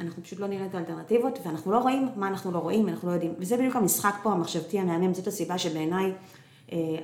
אנחנו 0.00 0.22
פשוט 0.22 0.40
לא 0.40 0.46
נראה 0.46 0.66
את 0.66 0.74
האלטרנטיבות, 0.74 1.38
ואנחנו 1.46 1.72
לא 1.72 1.78
רואים 1.78 2.08
מה 2.16 2.28
אנחנו 2.28 2.52
לא 2.52 2.58
רואים, 2.58 2.88
אנחנו 2.88 3.08
לא 3.08 3.14
יודעים. 3.14 3.34
וזה 3.38 3.56
בדיוק 3.56 3.76
המשחק 3.76 4.14
פה 4.22 4.32
המחשבתי 4.32 4.78
המהמם, 4.78 5.14
זאת 5.14 5.26
הסיבה 5.26 5.58
שבעיניי 5.58 6.04
אה, 6.04 6.10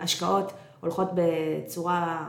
השקעות 0.00 0.52
הולכות 0.80 1.09
בצורה 1.14 2.28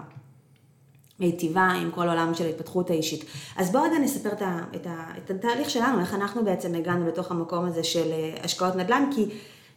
מיטיבה 1.19 1.71
עם 1.81 1.91
כל 1.91 2.07
עולם 2.07 2.33
של 2.33 2.45
ההתפתחות 2.45 2.89
האישית. 2.89 3.25
אז 3.55 3.71
בואו 3.71 3.83
רגע 3.83 3.97
נספר 3.99 4.31
את, 4.31 4.41
ה, 4.41 4.59
את, 4.75 4.87
ה, 4.87 5.11
את 5.17 5.31
התהליך 5.31 5.69
שלנו, 5.69 5.99
איך 5.99 6.13
אנחנו 6.13 6.45
בעצם 6.45 6.75
הגענו 6.75 7.07
לתוך 7.07 7.31
המקום 7.31 7.65
הזה 7.65 7.83
של 7.83 8.11
אה, 8.11 8.35
השקעות 8.43 8.75
נדל"ן, 8.75 9.09
כי 9.15 9.25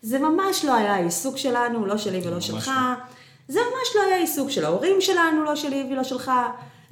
זה 0.03 0.19
ממש 0.19 0.65
לא 0.65 0.75
היה 0.75 0.97
עיסוק 0.97 1.37
שלנו, 1.37 1.87
לא 1.87 1.97
שלי 1.97 2.21
ולא 2.25 2.41
שלך. 2.41 2.69
לא. 2.69 3.05
זה 3.49 3.61
ממש 3.61 3.97
לא 3.97 4.03
היה 4.03 4.17
עיסוק 4.17 4.51
של 4.51 4.65
ההורים 4.65 5.01
שלנו, 5.01 5.45
לא 5.45 5.57
שלי 5.57 5.89
ולא 5.93 6.05
שלך. 6.05 6.33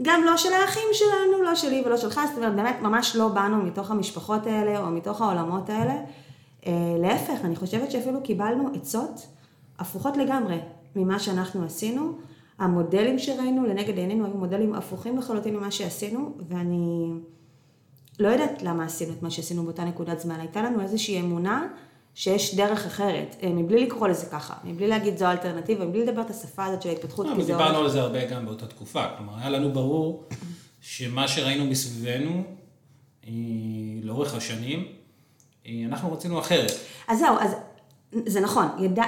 גם 0.02 0.24
לא 0.24 0.36
של 0.36 0.52
האחים 0.52 0.88
שלנו, 0.92 1.42
לא 1.42 1.54
שלי 1.54 1.82
ולא 1.86 1.96
שלך. 1.96 2.20
זאת 2.28 2.36
אומרת, 2.36 2.54
באמת 2.54 2.76
ממש 2.82 3.16
לא 3.16 3.28
באנו 3.28 3.56
מתוך 3.56 3.90
המשפחות 3.90 4.46
האלה 4.46 4.80
או 4.80 4.86
מתוך 4.86 5.20
העולמות 5.22 5.70
האלה. 5.70 5.94
אה, 6.66 6.72
להפך, 6.98 7.44
אני 7.44 7.56
חושבת 7.56 7.90
שאפילו 7.90 8.22
קיבלנו 8.22 8.70
עצות 8.74 9.26
הפוכות 9.78 10.16
לגמרי 10.16 10.58
ממה 10.96 11.18
שאנחנו 11.18 11.64
עשינו. 11.64 12.18
המודלים 12.58 13.18
שראינו 13.18 13.66
לנגד 13.66 13.98
עינינו 13.98 14.26
היו 14.26 14.34
מודלים 14.34 14.74
הפוכים 14.74 15.18
לחלוטין 15.18 15.56
ממה 15.56 15.70
שעשינו, 15.70 16.36
ואני 16.48 17.12
לא 18.18 18.28
יודעת 18.28 18.62
למה 18.62 18.84
עשינו 18.84 19.12
את 19.12 19.22
מה 19.22 19.30
שעשינו 19.30 19.64
באותה 19.64 19.84
נקודת 19.84 20.20
זמן. 20.20 20.40
הייתה 20.40 20.62
לנו 20.62 20.80
איזושהי 20.80 21.20
אמונה 21.20 21.68
שיש 22.14 22.54
דרך 22.54 22.86
אחרת, 22.86 23.36
אה, 23.42 23.48
מבלי 23.48 23.86
לקרוא 23.86 24.08
לזה 24.08 24.26
ככה, 24.26 24.54
מבלי 24.64 24.88
להגיד 24.88 25.18
זו 25.18 25.26
אלטרנטיבה, 25.30 25.84
מבלי 25.84 26.06
לדבר 26.06 26.20
את 26.20 26.30
השפה 26.30 26.64
הזאת 26.64 26.82
של 26.82 26.88
ההתפתחות. 26.88 27.26
לא, 27.26 27.44
דיברנו 27.44 27.78
על 27.78 27.90
זה 27.90 28.00
הרבה 28.00 28.24
גם 28.24 28.46
באותה 28.46 28.66
תקופה, 28.66 29.04
כלומר, 29.16 29.38
היה 29.38 29.50
לנו 29.50 29.72
ברור 29.72 30.24
שמה 30.80 31.28
שראינו 31.28 31.64
מסביבנו, 31.64 32.42
אה, 33.26 33.30
לאורך 34.02 34.34
השנים, 34.34 34.86
אה, 35.66 35.82
אנחנו 35.86 36.12
רצינו 36.12 36.38
אחרת. 36.38 36.72
אז 37.08 37.18
זהו, 37.18 37.36
אז 37.40 37.54
זה 38.26 38.40
נכון, 38.40 38.66
ידע, 38.78 39.04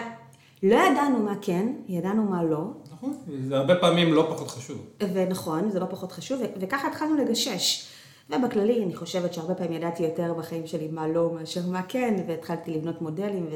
לא 0.62 0.74
ידענו 0.74 1.18
מה 1.18 1.34
כן, 1.40 1.72
ידענו 1.88 2.22
מה 2.22 2.44
לא. 2.44 2.64
נכון, 2.92 3.14
זה 3.48 3.56
הרבה 3.56 3.76
פעמים 3.76 4.14
לא 4.14 4.26
פחות 4.30 4.50
חשוב. 4.50 4.86
ונכון, 5.12 5.70
זה 5.70 5.80
לא 5.80 5.86
פחות 5.90 6.12
חשוב, 6.12 6.40
וככה 6.60 6.88
התחלנו 6.88 7.16
לגשש. 7.16 7.88
ובכללי, 8.30 8.84
אני 8.84 8.96
חושבת 8.96 9.34
שהרבה 9.34 9.54
פעמים 9.54 9.72
ידעתי 9.72 10.02
יותר 10.02 10.34
בחיים 10.34 10.66
שלי 10.66 10.88
מה 10.88 11.08
לא 11.08 11.30
מאשר 11.34 11.60
מה 11.66 11.82
כן, 11.82 12.14
והתחלתי 12.26 12.70
לבנות 12.70 13.02
מודלים, 13.02 13.46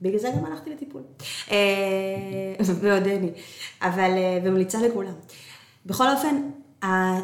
ובגלל 0.00 0.18
זה 0.18 0.30
גם 0.36 0.44
הלכתי 0.44 0.70
לטיפול. 0.70 1.02
אה, 1.50 1.56
ועודני. 2.80 3.30
אבל, 3.82 4.10
אה, 4.10 4.38
וממליצה 4.44 4.78
לכולם. 4.82 5.14
בכל 5.86 6.10
אופן, 6.10 6.50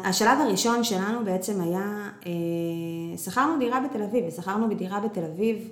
השלב 0.05 0.37
הראשון 0.41 0.83
שלנו 0.83 1.25
בעצם 1.25 1.61
היה, 1.61 2.09
אה, 2.25 3.17
שכרנו 3.17 3.59
דירה 3.59 3.79
בתל 3.79 4.03
אביב, 4.03 4.25
ושכרנו 4.27 4.69
בדירה 4.69 4.99
בתל 4.99 5.23
אביב 5.23 5.69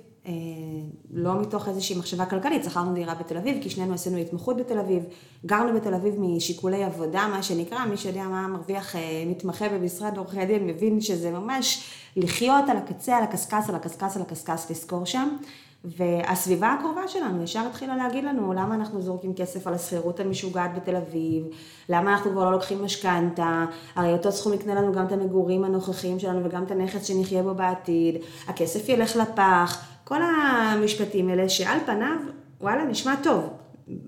לא 1.10 1.40
מתוך 1.40 1.68
איזושהי 1.68 1.98
מחשבה 1.98 2.26
כלכלית, 2.26 2.64
שכרנו 2.64 2.94
דירה 2.94 3.14
בתל 3.14 3.36
אביב, 3.36 3.62
כי 3.62 3.70
שנינו 3.70 3.94
עשינו 3.94 4.16
התמחות 4.16 4.56
בתל 4.56 4.78
אביב, 4.78 5.04
גרנו 5.46 5.74
בתל 5.74 5.94
אביב 5.94 6.14
משיקולי 6.18 6.84
עבודה, 6.84 7.28
מה 7.30 7.42
שנקרא, 7.42 7.84
מי 7.84 7.96
שיודע 7.96 8.22
מה 8.22 8.48
מרוויח 8.48 8.96
אה, 8.96 9.00
מתמחה 9.26 9.68
במשרד 9.68 10.16
עורכי 10.16 10.40
הדין, 10.40 10.66
מבין 10.66 11.00
שזה 11.00 11.30
ממש 11.30 11.90
לחיות 12.16 12.64
על 12.68 12.76
הקצה, 12.76 13.16
על 13.16 13.24
הקשקש, 13.24 13.68
על 13.68 13.74
הקשקש, 13.74 14.16
על 14.16 14.22
הקשקש, 14.22 14.70
לזכור 14.70 15.06
שם. 15.06 15.36
והסביבה 15.84 16.72
הקרובה 16.72 17.08
שלנו 17.08 17.42
ישר 17.42 17.66
התחילה 17.66 17.96
להגיד 17.96 18.24
לנו 18.24 18.52
למה 18.52 18.74
אנחנו 18.74 19.02
זורקים 19.02 19.34
כסף 19.34 19.66
על 19.66 19.74
השכירות 19.74 20.20
המשוגעת 20.20 20.74
בתל 20.74 20.96
אביב, 20.96 21.44
למה 21.88 22.12
אנחנו 22.12 22.30
כבר 22.30 22.44
לא 22.44 22.52
לוקחים 22.52 22.84
משכנתה, 22.84 23.64
הרי 23.94 24.12
אותו 24.12 24.32
סכום 24.32 24.52
יקנה 24.52 24.74
לנו 24.74 24.92
גם 24.92 25.06
את 25.06 25.12
המגורים 25.12 25.64
הנוכחיים 25.64 26.18
שלנו 26.18 26.44
וגם 26.44 26.62
את 26.64 26.70
הנכס 26.70 27.04
שנחיה 27.04 27.42
בו 27.42 27.54
בעתיד, 27.54 28.16
הכסף 28.48 28.88
ילך 28.88 29.16
לפח, 29.16 29.95
כל 30.08 30.22
המשפטים 30.22 31.28
האלה 31.28 31.48
שעל 31.48 31.78
פניו, 31.86 32.16
וואלה, 32.60 32.84
נשמע 32.84 33.14
טוב, 33.22 33.44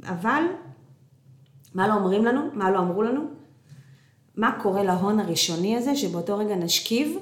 אבל 0.02 0.42
מה 1.74 1.88
לא 1.88 1.94
אומרים 1.94 2.24
לנו? 2.24 2.40
מה 2.52 2.70
לא 2.70 2.78
אמרו 2.78 3.02
לנו? 3.02 3.20
מה 4.36 4.58
קורה 4.62 4.82
להון 4.82 5.20
הראשוני 5.20 5.76
הזה 5.76 5.96
שבאותו 5.96 6.38
רגע 6.38 6.56
נשכיב 6.56 7.18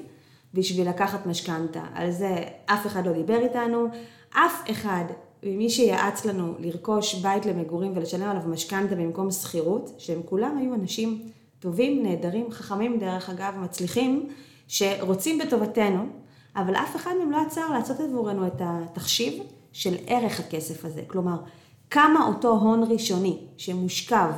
בשביל 0.54 0.88
לקחת 0.88 1.26
משכנתה? 1.26 1.82
על 1.94 2.10
זה 2.10 2.36
אף 2.66 2.86
אחד 2.86 3.06
לא 3.06 3.12
דיבר 3.12 3.38
איתנו, 3.38 3.88
אף 4.30 4.70
אחד 4.70 5.04
ממי 5.42 5.70
שיעץ 5.70 6.24
לנו 6.24 6.54
לרכוש 6.58 7.14
בית 7.14 7.46
למגורים 7.46 7.92
ולשלם 7.94 8.28
עליו 8.28 8.42
משכנתה 8.48 8.94
במקום 8.94 9.30
שכירות, 9.30 9.90
שהם 9.98 10.20
כולם 10.24 10.58
היו 10.58 10.74
אנשים 10.74 11.22
טובים, 11.58 12.02
נהדרים, 12.02 12.50
חכמים 12.50 12.98
דרך 12.98 13.30
אגב, 13.30 13.54
מצליחים, 13.62 14.28
שרוצים 14.68 15.38
בטובתנו, 15.38 16.06
אבל 16.56 16.74
אף 16.74 16.96
אחד 16.96 17.10
מהם 17.18 17.30
לא 17.30 17.46
עצר 17.46 17.70
לעשות 17.72 18.00
עבורנו 18.00 18.46
את 18.46 18.60
התחשיב 18.60 19.42
של 19.72 19.94
ערך 20.06 20.40
הכסף 20.40 20.84
הזה. 20.84 21.02
כלומר, 21.06 21.36
כמה 21.90 22.26
אותו 22.26 22.48
הון 22.48 22.82
ראשוני 22.92 23.38
שמושכב 23.56 24.32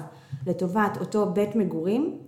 לטובת 0.47 0.97
אותו 1.01 1.33
בית 1.33 1.57
מגורים, 1.57 2.19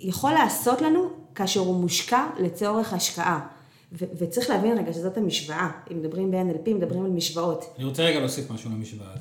יכול 0.00 0.32
לעשות 0.32 0.82
לנו 0.82 1.08
כאשר 1.34 1.60
הוא 1.60 1.80
מושקע 1.80 2.26
לצורך 2.38 2.92
השקעה. 2.92 3.46
ו- 3.92 4.04
וצריך 4.18 4.50
להבין 4.50 4.78
רגע 4.78 4.92
שזאת 4.92 5.16
המשוואה. 5.16 5.70
אם 5.92 5.98
מדברים 5.98 6.30
ב-NLP, 6.30 6.70
מדברים 6.74 7.04
על 7.04 7.10
משוואות. 7.10 7.74
אני 7.76 7.84
רוצה 7.84 8.02
רגע 8.02 8.20
להוסיף 8.20 8.50
משהו 8.50 8.70
למשוואה, 8.70 9.14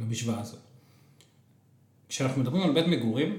למשוואה 0.00 0.40
הזאת. 0.40 0.60
כשאנחנו 2.08 2.40
מדברים 2.42 2.62
על 2.62 2.72
בית 2.72 2.86
מגורים, 2.86 3.38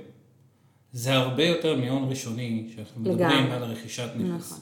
זה 0.94 1.14
הרבה 1.14 1.44
יותר 1.44 1.76
מהון 1.76 2.10
ראשוני, 2.10 2.72
שאנחנו 2.76 3.02
מדברים 3.02 3.20
לגמרי. 3.20 3.54
על 3.54 3.64
רכישת 3.64 4.10
נכס. 4.16 4.52
נכון. 4.52 4.60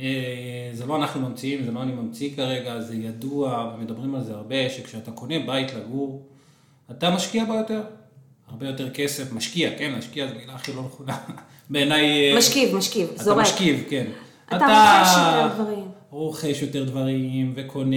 אה, 0.00 0.70
זה 0.72 0.86
לא 0.86 0.96
אנחנו 0.96 1.28
ממציאים, 1.28 1.64
זה 1.64 1.72
לא 1.72 1.82
אני 1.82 1.92
ממציא 1.92 2.30
כרגע, 2.36 2.80
זה 2.80 2.94
ידוע, 2.94 3.72
ומדברים 3.74 4.14
על 4.14 4.24
זה 4.24 4.34
הרבה, 4.34 4.70
שכשאתה 4.70 5.10
קונה 5.10 5.38
בית 5.38 5.74
לגור, 5.74 6.22
אתה 6.90 7.10
משקיע 7.10 7.44
בו 7.44 7.54
יותר. 7.54 7.82
הרבה 8.48 8.66
יותר 8.66 8.90
כסף, 8.90 9.32
משקיע, 9.32 9.70
כן, 9.78 9.94
משקיע 9.98 10.26
זו 10.26 10.34
מילה 10.34 10.54
הכי 10.54 10.72
לא 10.72 10.82
נכונה. 10.82 11.16
בעיניי... 11.70 12.36
משכיב, 12.38 12.76
משכיב, 12.76 13.08
זורק. 13.16 13.36
אתה 13.36 13.42
משכיב, 13.42 13.84
כן. 13.88 14.06
אתה 14.46 14.66
רוכש 14.66 15.16
יותר 15.16 15.54
דברים. 15.54 15.84
רוכש 16.10 16.62
יותר 16.62 16.84
דברים, 16.84 17.52
וקונה, 17.56 17.96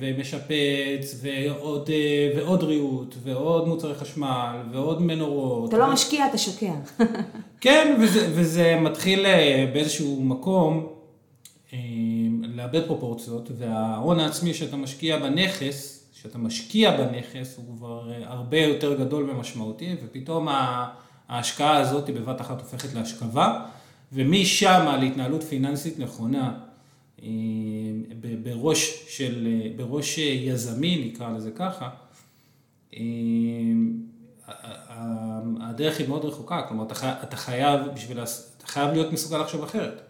ומשפץ, 0.00 1.20
ועוד, 1.22 1.90
אה, 1.92 2.30
ועוד 2.36 2.62
ריהוט, 2.62 3.14
ועוד 3.22 3.68
מוצרי 3.68 3.94
חשמל, 3.94 4.56
ועוד 4.72 5.02
מנורות. 5.02 5.68
אתה 5.68 5.78
לא 5.78 5.92
משקיע, 5.92 6.26
אתה 6.26 6.38
שוקע. 6.38 6.72
כן, 7.60 7.96
וזה, 8.00 8.28
וזה 8.34 8.76
מתחיל 8.80 9.26
אה, 9.26 9.70
באיזשהו 9.72 10.20
מקום 10.22 10.86
אה, 10.86 10.95
לאבד 12.42 12.86
פרופורציות, 12.86 13.50
וההון 13.58 14.20
העצמי 14.20 14.54
שאתה 14.54 14.76
משקיע 14.76 15.18
בנכס, 15.18 16.06
שאתה 16.12 16.38
משקיע 16.38 16.96
בנכס, 16.96 17.56
הוא 17.56 17.76
כבר 17.76 18.10
הרבה 18.24 18.58
יותר 18.58 19.04
גדול 19.04 19.30
ומשמעותי, 19.30 19.96
ופתאום 20.04 20.48
ההשקעה 21.28 21.76
הזאת 21.76 22.10
בבת 22.10 22.40
אחת 22.40 22.60
הופכת 22.60 22.94
להשכבה, 22.94 23.66
ומשם 24.12 24.96
להתנהלות 25.00 25.42
פיננסית 25.42 25.98
נכונה. 25.98 26.58
אה, 27.22 27.28
בראש 28.42 29.04
של, 29.08 29.46
אה, 29.46 29.70
בראש 29.76 30.18
יזמי, 30.18 31.10
נקרא 31.12 31.30
לזה 31.30 31.50
ככה, 31.50 31.90
אה, 32.94 33.00
הדרך 35.60 35.98
היא 35.98 36.08
מאוד 36.08 36.24
רחוקה, 36.24 36.62
כלומר, 36.68 36.84
אתה 37.22 37.36
חייב, 37.36 37.80
בשביל, 37.94 38.18
אתה 38.22 38.66
חייב 38.66 38.92
להיות 38.92 39.12
מסוגל 39.12 39.38
לחשוב 39.38 39.62
אחרת. 39.62 40.05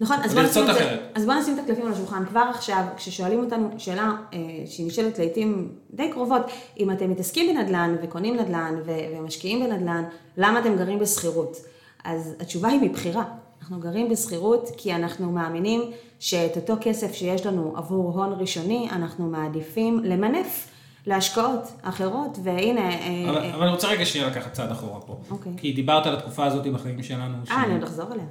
נכון, 0.00 0.16
אז 0.24 0.34
בוא, 0.34 0.42
נשים 0.42 0.64
את, 0.64 0.76
אז 1.14 1.24
בוא 1.24 1.34
נשים 1.34 1.54
את 1.54 1.64
הקלפים 1.64 1.86
על 1.86 1.92
השולחן. 1.92 2.24
כבר 2.26 2.44
עכשיו, 2.54 2.84
כששואלים 2.96 3.44
אותנו 3.44 3.68
שאלה 3.78 4.12
אה, 4.32 4.38
שהיא 4.66 4.86
נשאלת 4.86 5.18
לעיתים 5.18 5.68
די 5.90 6.10
קרובות, 6.10 6.42
אם 6.78 6.90
אתם 6.90 7.10
מתעסקים 7.10 7.54
בנדל"ן 7.54 7.96
וקונים 8.02 8.36
נדל"ן 8.36 8.74
ומשקיעים 8.84 9.60
בנדל"ן, 9.60 10.04
למה 10.36 10.58
אתם 10.58 10.76
גרים 10.76 10.98
בשכירות? 10.98 11.56
אז 12.04 12.34
התשובה 12.40 12.68
היא 12.68 12.80
מבחירה. 12.80 13.24
אנחנו 13.60 13.80
גרים 13.80 14.08
בשכירות 14.08 14.70
כי 14.76 14.94
אנחנו 14.94 15.32
מאמינים 15.32 15.82
שאת 16.18 16.56
אותו 16.56 16.74
כסף 16.80 17.12
שיש 17.12 17.46
לנו 17.46 17.72
עבור 17.76 18.12
הון 18.12 18.32
ראשוני, 18.40 18.88
אנחנו 18.90 19.26
מעדיפים 19.26 20.00
למנף 20.04 20.68
להשקעות 21.06 21.72
אחרות, 21.82 22.38
והנה... 22.42 22.90
אה, 22.90 23.30
אבל, 23.30 23.38
אה, 23.38 23.54
אבל 23.54 23.62
אני 23.62 23.70
רוצה 23.70 23.88
רגע 23.88 24.06
שנייה 24.06 24.28
לקחת 24.28 24.52
צעד 24.52 24.70
אחורה 24.70 25.00
פה. 25.00 25.20
אוקיי. 25.30 25.52
כי 25.56 25.72
דיברת 25.72 26.06
על 26.06 26.14
התקופה 26.14 26.44
הזאת 26.44 26.66
בחיים 26.66 27.02
שלנו. 27.02 27.36
אה, 27.50 27.64
אני 27.64 27.74
עוד 27.74 27.82
אחזור 27.82 28.06
אליה. 28.12 28.24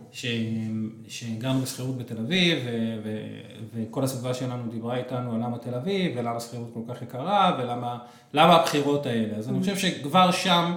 שגרנו 1.08 1.62
בשכירות 1.62 1.98
בתל 1.98 2.18
אביב, 2.18 2.60
ו, 2.66 2.70
ו, 3.04 3.18
וכל 3.74 4.04
הסביבה 4.04 4.34
שלנו 4.34 4.72
דיברה 4.72 4.98
איתנו 4.98 5.36
על 5.36 5.42
למה 5.44 5.58
תל 5.58 5.76
אביב, 5.76 6.12
ולמה 6.18 6.36
השכירות 6.36 6.70
כל 6.74 6.94
כך 6.94 7.02
יקרה, 7.02 7.58
ולמה 8.34 8.56
הבחירות 8.56 9.06
האלה. 9.06 9.38
אז 9.38 9.50
אני 9.50 9.58
mm. 9.58 9.62
חושב 9.62 9.78
שכבר 9.78 10.32
שם... 10.32 10.76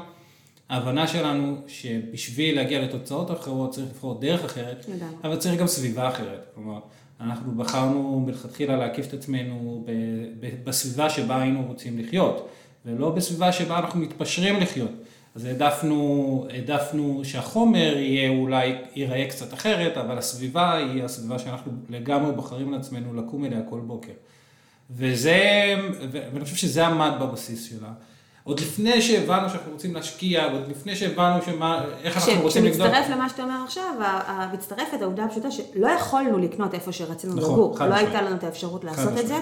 ההבנה 0.69 1.07
שלנו 1.07 1.57
שבשביל 1.67 2.57
להגיע 2.57 2.83
לתוצאות 2.83 3.31
אחרות 3.31 3.71
צריך 3.71 3.87
לבחור 3.91 4.21
דרך 4.21 4.45
אחרת, 4.45 4.87
אבל 5.25 5.37
צריך 5.37 5.61
גם 5.61 5.67
סביבה 5.67 6.09
אחרת. 6.09 6.51
כלומר, 6.55 6.81
אנחנו 7.21 7.53
בחרנו 7.53 8.21
מלכתחילה 8.27 8.77
להקיף 8.77 9.09
את 9.09 9.15
עצמנו 9.15 9.85
בסביבה 10.65 11.11
שבה 11.11 11.43
היינו 11.43 11.67
רוצים 11.67 11.99
לחיות, 11.99 12.49
ולא 12.87 13.11
בסביבה 13.11 13.53
שבה 13.53 13.79
אנחנו 13.79 14.01
מתפשרים 14.01 14.61
לחיות. 14.61 14.91
אז 15.35 15.45
העדפנו, 15.45 16.47
העדפנו 16.51 17.21
שהחומר 17.25 17.97
יהיה 17.97 18.31
אולי, 18.31 18.75
ייראה 18.95 19.27
קצת 19.29 19.55
אחרת, 19.55 19.97
אבל 19.97 20.19
הסביבה 20.19 20.77
היא 20.77 21.05
הסביבה 21.05 21.39
שאנחנו 21.39 21.73
לגמרי 21.89 22.33
בוחרים 22.33 22.73
לעצמנו 22.73 23.15
לקום 23.15 23.45
אליה 23.45 23.61
כל 23.71 23.81
בוקר. 23.81 24.13
וזה, 24.91 25.75
ואני 26.11 26.45
חושב 26.45 26.57
שזה 26.57 26.87
עמד 26.87 27.13
בבסיס 27.21 27.71
שלה. 27.71 27.93
עוד 28.47 28.61
לפני 28.61 29.03
שהבנו 29.03 29.51
שאנחנו 29.51 29.73
רוצים 29.73 29.95
להשקיע, 29.95 30.53
עוד 30.53 30.69
לפני 30.69 30.97
שהבנו 30.97 31.43
שמה, 31.43 31.85
איך 32.03 32.17
אנחנו 32.17 32.43
רוצים 32.43 32.65
לגדול. 32.65 32.87
כשמצטרף 32.87 33.11
למה 33.11 33.29
שאתה 33.29 33.43
אומר 33.43 33.65
עכשיו, 33.65 33.95
מצטרפת 34.53 35.03
העובדה 35.03 35.25
הפשוטה 35.25 35.51
שלא 35.51 35.89
יכולנו 35.89 36.39
לקנות 36.39 36.75
איפה 36.75 36.93
שרצינו 36.93 37.35
נכון, 37.35 37.53
לגור. 37.53 37.79
לא 37.81 37.95
הייתה 37.95 38.23
לנו 38.23 38.37
את 38.37 38.45
האפשרות 38.45 38.85
לעשות 38.85 39.19
את 39.21 39.29
זה, 39.29 39.37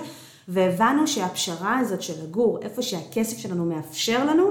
והבנו 0.48 1.06
שהפשרה 1.06 1.78
הזאת 1.78 2.02
של 2.02 2.12
לגור, 2.22 2.58
איפה 2.62 2.82
שהכסף 2.82 3.38
שלנו 3.38 3.64
מאפשר 3.64 4.24
לנו, 4.24 4.50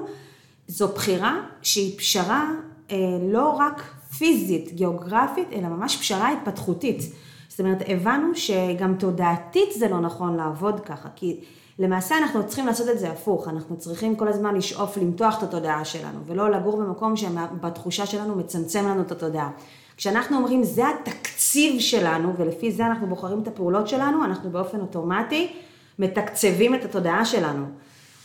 זו 0.68 0.88
בחירה 0.88 1.40
שהיא 1.62 1.98
פשרה 1.98 2.50
אה, 2.92 2.98
לא 3.22 3.50
רק 3.50 3.84
פיזית, 4.18 4.74
גיאוגרפית, 4.74 5.48
אלא 5.54 5.68
ממש 5.68 5.98
פשרה 5.98 6.32
התפתחותית. 6.32 7.02
זאת 7.50 7.60
אומרת, 7.60 7.84
הבנו 7.88 8.36
שגם 8.36 8.96
תודעתית 9.00 9.70
זה 9.78 9.88
לא 9.88 10.00
נכון 10.00 10.38
לעבוד 10.38 10.80
ככה, 10.80 11.10
כי... 11.16 11.40
למעשה 11.80 12.18
אנחנו 12.18 12.48
צריכים 12.48 12.66
לעשות 12.66 12.90
את 12.90 13.00
זה 13.00 13.12
הפוך, 13.12 13.48
אנחנו 13.48 13.78
צריכים 13.78 14.16
כל 14.16 14.28
הזמן 14.28 14.56
לשאוף 14.56 14.98
למתוח 14.98 15.38
את 15.38 15.44
התודעה 15.44 15.86
שלנו, 15.86 16.20
ולא 16.26 16.52
לגור 16.52 16.78
במקום 16.78 17.16
שבתחושה 17.16 18.06
שלנו 18.06 18.36
מצמצם 18.36 18.88
לנו 18.88 19.02
את 19.02 19.12
התודעה. 19.12 19.50
כשאנחנו 19.98 20.38
אומרים 20.38 20.64
זה 20.64 20.84
התקציב 20.90 21.80
שלנו, 21.80 22.34
ולפי 22.38 22.72
זה 22.72 22.86
אנחנו 22.86 23.08
בוחרים 23.08 23.42
את 23.42 23.48
הפעולות 23.48 23.88
שלנו, 23.88 24.24
אנחנו 24.24 24.50
באופן 24.50 24.80
אוטומטי 24.80 25.54
מתקצבים 26.00 26.76
את 26.76 26.86
התודעה 26.86 27.26
שלנו. 27.26 27.66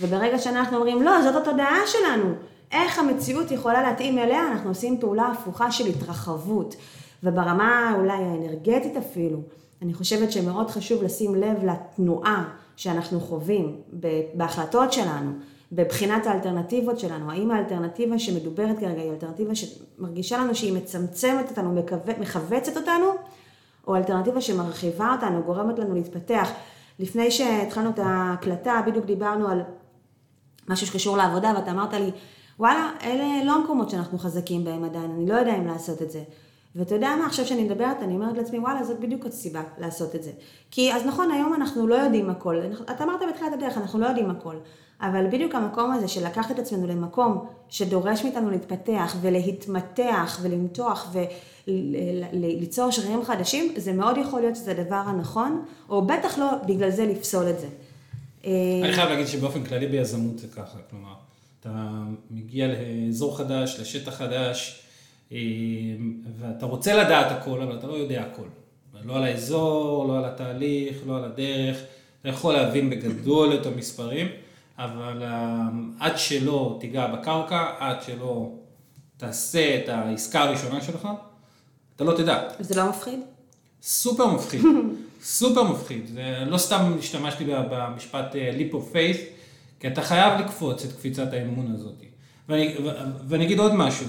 וברגע 0.01 0.39
שאנחנו 0.39 0.77
אומרים 0.77 1.03
לא, 1.03 1.23
זאת 1.23 1.47
התודעה 1.47 1.79
שלנו, 1.87 2.33
איך 2.73 2.99
המציאות 2.99 3.51
יכולה 3.51 3.83
להתאים 3.83 4.19
אליה, 4.19 4.47
אנחנו 4.47 4.69
עושים 4.69 5.01
פעולה 5.01 5.27
הפוכה 5.27 5.73
של 5.73 5.87
התרחבות. 5.87 6.77
וברמה 7.23 7.95
אולי 7.99 8.13
האנרגטית 8.13 8.97
אפילו, 8.97 9.39
אני 9.83 9.95
חושבת 9.95 10.33
שמאוד 10.33 10.71
חשוב 10.71 11.03
לשים 11.03 11.35
לב 11.35 11.65
לתנועה 11.65 12.45
שאנחנו 12.79 13.21
חווים 13.21 13.77
בהחלטות 14.35 14.93
שלנו, 14.93 15.31
בבחינת 15.73 16.27
האלטרנטיבות 16.27 16.99
שלנו, 16.99 17.31
האם 17.31 17.51
האלטרנטיבה 17.51 18.19
שמדוברת 18.19 18.79
כרגע 18.79 19.01
היא 19.01 19.11
אלטרנטיבה 19.11 19.53
שמרגישה 19.55 20.39
לנו 20.39 20.55
שהיא 20.55 20.73
מצמצמת 20.73 21.51
אותנו, 21.51 21.83
מכווצת 22.21 22.77
אותנו, 22.77 23.07
או 23.87 23.97
אלטרנטיבה 23.97 24.41
שמרחיבה 24.41 25.13
אותנו, 25.13 25.43
גורמת 25.43 25.79
לנו 25.79 25.95
להתפתח. 25.95 26.51
לפני 26.99 27.31
שהתחלנו 27.31 27.91
את 27.91 27.99
ההקלטה, 27.99 28.81
בדיוק 28.87 29.07
דיברנו 29.07 29.49
על 29.49 29.63
משהו 30.69 30.87
שקשור 30.87 31.17
לעבודה, 31.17 31.53
ואתה 31.57 31.71
אמרת 31.71 31.95
לי, 31.95 32.11
וואלה, 32.59 32.91
אלה 33.03 33.45
לא 33.45 33.53
המקומות 33.53 33.91
שאנחנו 33.91 34.19
חזקים 34.19 34.65
בהם 34.65 34.85
עדיין, 34.85 35.11
אני 35.11 35.27
לא 35.27 35.35
יודע 35.35 35.57
אם 35.57 35.67
לעשות 35.67 36.03
את 36.03 36.11
זה. 36.11 36.23
ואתה 36.77 36.95
יודע 36.95 37.17
מה, 37.19 37.27
עכשיו 37.27 37.47
שאני 37.47 37.65
מדברת, 37.65 38.03
אני 38.03 38.15
אומרת 38.15 38.37
לעצמי, 38.37 38.59
וואלה, 38.59 38.85
זאת 38.85 39.01
בדיוק 39.01 39.27
הסיבה 39.27 39.63
לעשות 39.79 40.15
את 40.15 40.23
זה. 40.23 40.31
כי 40.71 40.93
אז 40.93 41.07
נכון, 41.07 41.31
היום 41.31 41.55
אנחנו 41.55 41.87
לא 41.87 41.95
יודעים 41.95 42.31
הכל. 42.31 42.57
אתה 42.91 43.05
אמרת 43.05 43.21
בתחילת 43.29 43.53
הדרך, 43.53 43.79
אנחנו 43.79 43.99
לא 43.99 44.07
יודעים 44.07 44.31
הכל. 44.31 44.55
אבל 45.01 45.27
בדיוק 45.27 45.55
המקום 45.55 45.93
הזה 45.93 46.09
של 46.09 46.27
לקחת 46.27 46.51
את 46.51 46.59
עצמנו 46.59 46.87
למקום 46.87 47.47
שדורש 47.69 48.25
מאיתנו 48.25 48.51
להתפתח 48.51 49.17
ולהתמתח 49.21 50.39
ולמתוח 50.43 51.15
וליצור 51.67 52.91
שרירים 52.91 53.25
חדשים, 53.25 53.73
זה 53.77 53.93
מאוד 53.93 54.17
יכול 54.17 54.41
להיות 54.41 54.57
שזה 54.57 54.71
הדבר 54.71 55.03
הנכון, 55.07 55.65
או 55.89 56.07
בטח 56.07 56.39
לא 56.39 56.47
בגלל 56.67 56.91
זה 56.91 57.07
לפסול 57.07 57.51
את 57.51 57.61
זה. 57.61 57.67
אני 58.85 58.93
חייב 58.93 59.09
להגיד 59.09 59.27
שבאופן 59.27 59.65
כללי 59.65 59.87
ביזמות 59.87 60.39
זה 60.39 60.49
ככה, 60.49 60.79
כלומר, 60.91 61.15
אתה 61.61 62.03
מגיע 62.31 62.67
לאזור 62.69 63.39
חדש, 63.39 63.81
לשטח 63.81 64.15
חדש, 64.15 64.83
ואתה 66.39 66.67
רוצה 66.67 66.95
לדעת 67.05 67.33
הכל, 67.33 67.63
אבל 67.63 67.79
אתה 67.79 67.87
לא 67.87 67.93
יודע 67.93 68.23
הכל. 68.23 68.47
לא 69.05 69.17
על 69.17 69.25
האזור, 69.25 70.09
לא 70.09 70.19
על 70.19 70.25
התהליך, 70.25 70.97
לא 71.07 71.17
על 71.17 71.25
הדרך. 71.25 71.77
אתה 72.21 72.29
יכול 72.29 72.55
להבין 72.55 72.91
בגדול 72.91 73.55
את 73.55 73.67
המספרים, 73.67 74.27
אבל 74.79 75.23
אמ, 75.23 75.93
עד 76.01 76.19
שלא 76.19 76.77
תיגע 76.81 77.07
בקרקע, 77.07 77.67
עד 77.79 78.03
שלא 78.03 78.53
תעשה 79.17 79.79
את 79.79 79.89
העסקה 79.89 80.41
הראשונה 80.41 80.81
שלך, 80.81 81.09
אתה 81.97 82.05
לא 82.05 82.17
תדע. 82.17 82.49
זה 82.61 82.75
לא 82.75 82.89
מפחיד? 82.89 83.21
סופר 83.83 84.27
מפחיד, 84.27 84.63
סופר 85.23 85.63
מפחיד. 85.63 86.11
לא 86.47 86.59
סתם 86.59 86.97
השתמשתי 86.99 87.45
במשפט 87.71 88.37
אה, 88.37 88.51
leap 88.59 88.73
of 88.75 88.95
faith, 88.95 89.19
כי 89.81 89.89
אתה 89.89 90.03
חייב 90.03 90.41
לקפוץ 90.41 90.85
את 90.85 90.93
קפיצת 90.93 91.33
האמון 91.33 91.75
הזאת. 91.75 91.95
ואני, 92.49 92.75
ואני 93.29 93.45
אגיד 93.45 93.59
עוד 93.59 93.75
משהו. 93.75 94.07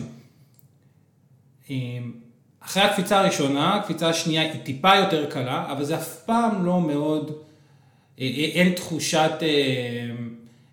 אחרי 2.59 2.83
הקפיצה 2.83 3.19
הראשונה, 3.19 3.75
הקפיצה 3.75 4.09
השנייה 4.09 4.41
היא 4.41 4.61
טיפה 4.63 4.95
יותר 4.95 5.29
קלה, 5.29 5.71
אבל 5.71 5.83
זה 5.83 5.95
אף 5.95 6.15
פעם 6.25 6.65
לא 6.65 6.81
מאוד, 6.81 7.31
אה, 8.19 8.25
אה, 8.25 8.43
אין 8.53 8.73
תחושת 8.73 9.31
אה, 9.41 9.47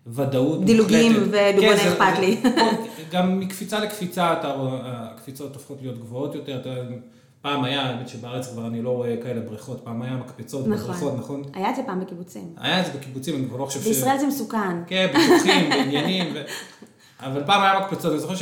ודאות 0.07 0.65
דילוגים 0.65 1.13
ודוגמא 1.13 1.77
כן, 1.77 1.87
אכפת 1.87 2.19
לי. 2.19 2.37
גם 3.13 3.39
מקפיצה 3.39 3.79
לקפיצה, 3.79 4.35
הקפיצות 4.83 5.53
הופכות 5.53 5.77
להיות 5.81 5.97
גבוהות 5.97 6.35
יותר. 6.35 6.61
פעם 7.41 7.63
היה, 7.63 7.81
האמת 7.81 8.09
שבארץ 8.09 8.47
כבר 8.47 8.67
אני 8.67 8.81
לא 8.81 8.89
רואה 8.89 9.15
כאלה 9.23 9.41
בריכות, 9.41 9.81
פעם 9.83 10.01
היה 10.01 10.15
מקפצות 10.15 10.67
נכון. 10.67 10.83
בבריכות, 10.83 11.13
נכון? 11.17 11.43
היה 11.53 11.69
את 11.69 11.75
זה 11.75 11.81
פעם 11.85 11.99
בקיבוצים. 11.99 12.53
היה 12.57 12.79
את 12.79 12.85
זה 12.85 12.91
בקיבוצים, 12.99 13.35
אני 13.35 13.47
כבר 13.47 13.57
לא 13.57 13.65
חושב 13.65 13.81
ש... 13.81 13.87
בישראל 13.87 14.17
זה 14.17 14.27
מסוכן. 14.27 14.83
כן, 14.87 15.07
ביטוחים, 15.13 15.69
בעניינים. 15.69 16.33
אבל 17.19 17.43
פעם 17.45 17.61
היה 17.61 17.79
מקפצות, 17.79 18.11
אני 18.11 18.19
זוכר 18.19 18.35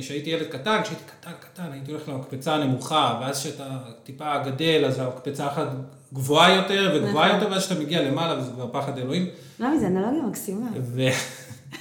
שהייתי 0.00 0.30
ילד 0.30 0.46
קטן, 0.46 0.82
כשהייתי 0.82 1.02
קטן, 1.06 1.30
קטן, 1.40 1.72
הייתי 1.72 1.90
הולך 1.90 2.08
למקפצה 2.08 2.54
הנמוכה, 2.54 3.18
ואז 3.20 3.40
כשאתה 3.40 3.78
טיפה 4.04 4.38
גדל, 4.38 4.84
אז 4.86 4.98
המקפצה 4.98 5.46
אחת 5.46 5.66
גבוהה 6.14 6.54
יותר 6.54 6.92
וגבוהה 6.94 7.28
נכון. 7.28 7.40
יותר, 7.40 7.52
ואז 7.52 7.66
כשאתה 7.66 7.80
מגיע 7.80 8.02
למעלה, 8.02 8.38
וזה 8.38 8.50
כבר 8.50 8.68
פחד 8.72 8.98
אלוהים. 8.98 9.28
לא, 9.60 9.78
זה 9.78 9.86
אנלוגיה 9.86 10.22
מקסימה. 10.22 10.66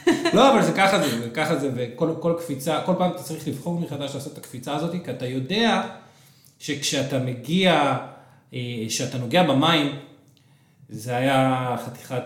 לא, 0.34 0.54
אבל 0.54 0.62
זה 0.62 0.72
ככה 0.72 1.00
זה, 1.00 1.08
וככה 1.24 1.56
זה, 1.56 1.72
וכל 1.76 2.34
קפיצה, 2.40 2.82
כל 2.86 2.94
פעם 2.98 3.12
אתה 3.12 3.24
צריך 3.24 3.48
לבחור 3.48 3.80
מחדש 3.80 4.16
לעשות 4.16 4.34
את 4.34 4.38
הקפיצה 4.38 4.76
הזאת, 4.76 4.92
כי 5.06 5.12
אתה 5.12 5.26
יודע 5.26 5.82
שכשאתה 6.60 7.20
מגיע 7.20 7.98
כשאתה 8.88 9.18
נוגע 9.18 9.44
במים, 9.44 9.96
זה 10.90 11.16
היה 11.16 11.76
חתיכת, 11.86 12.24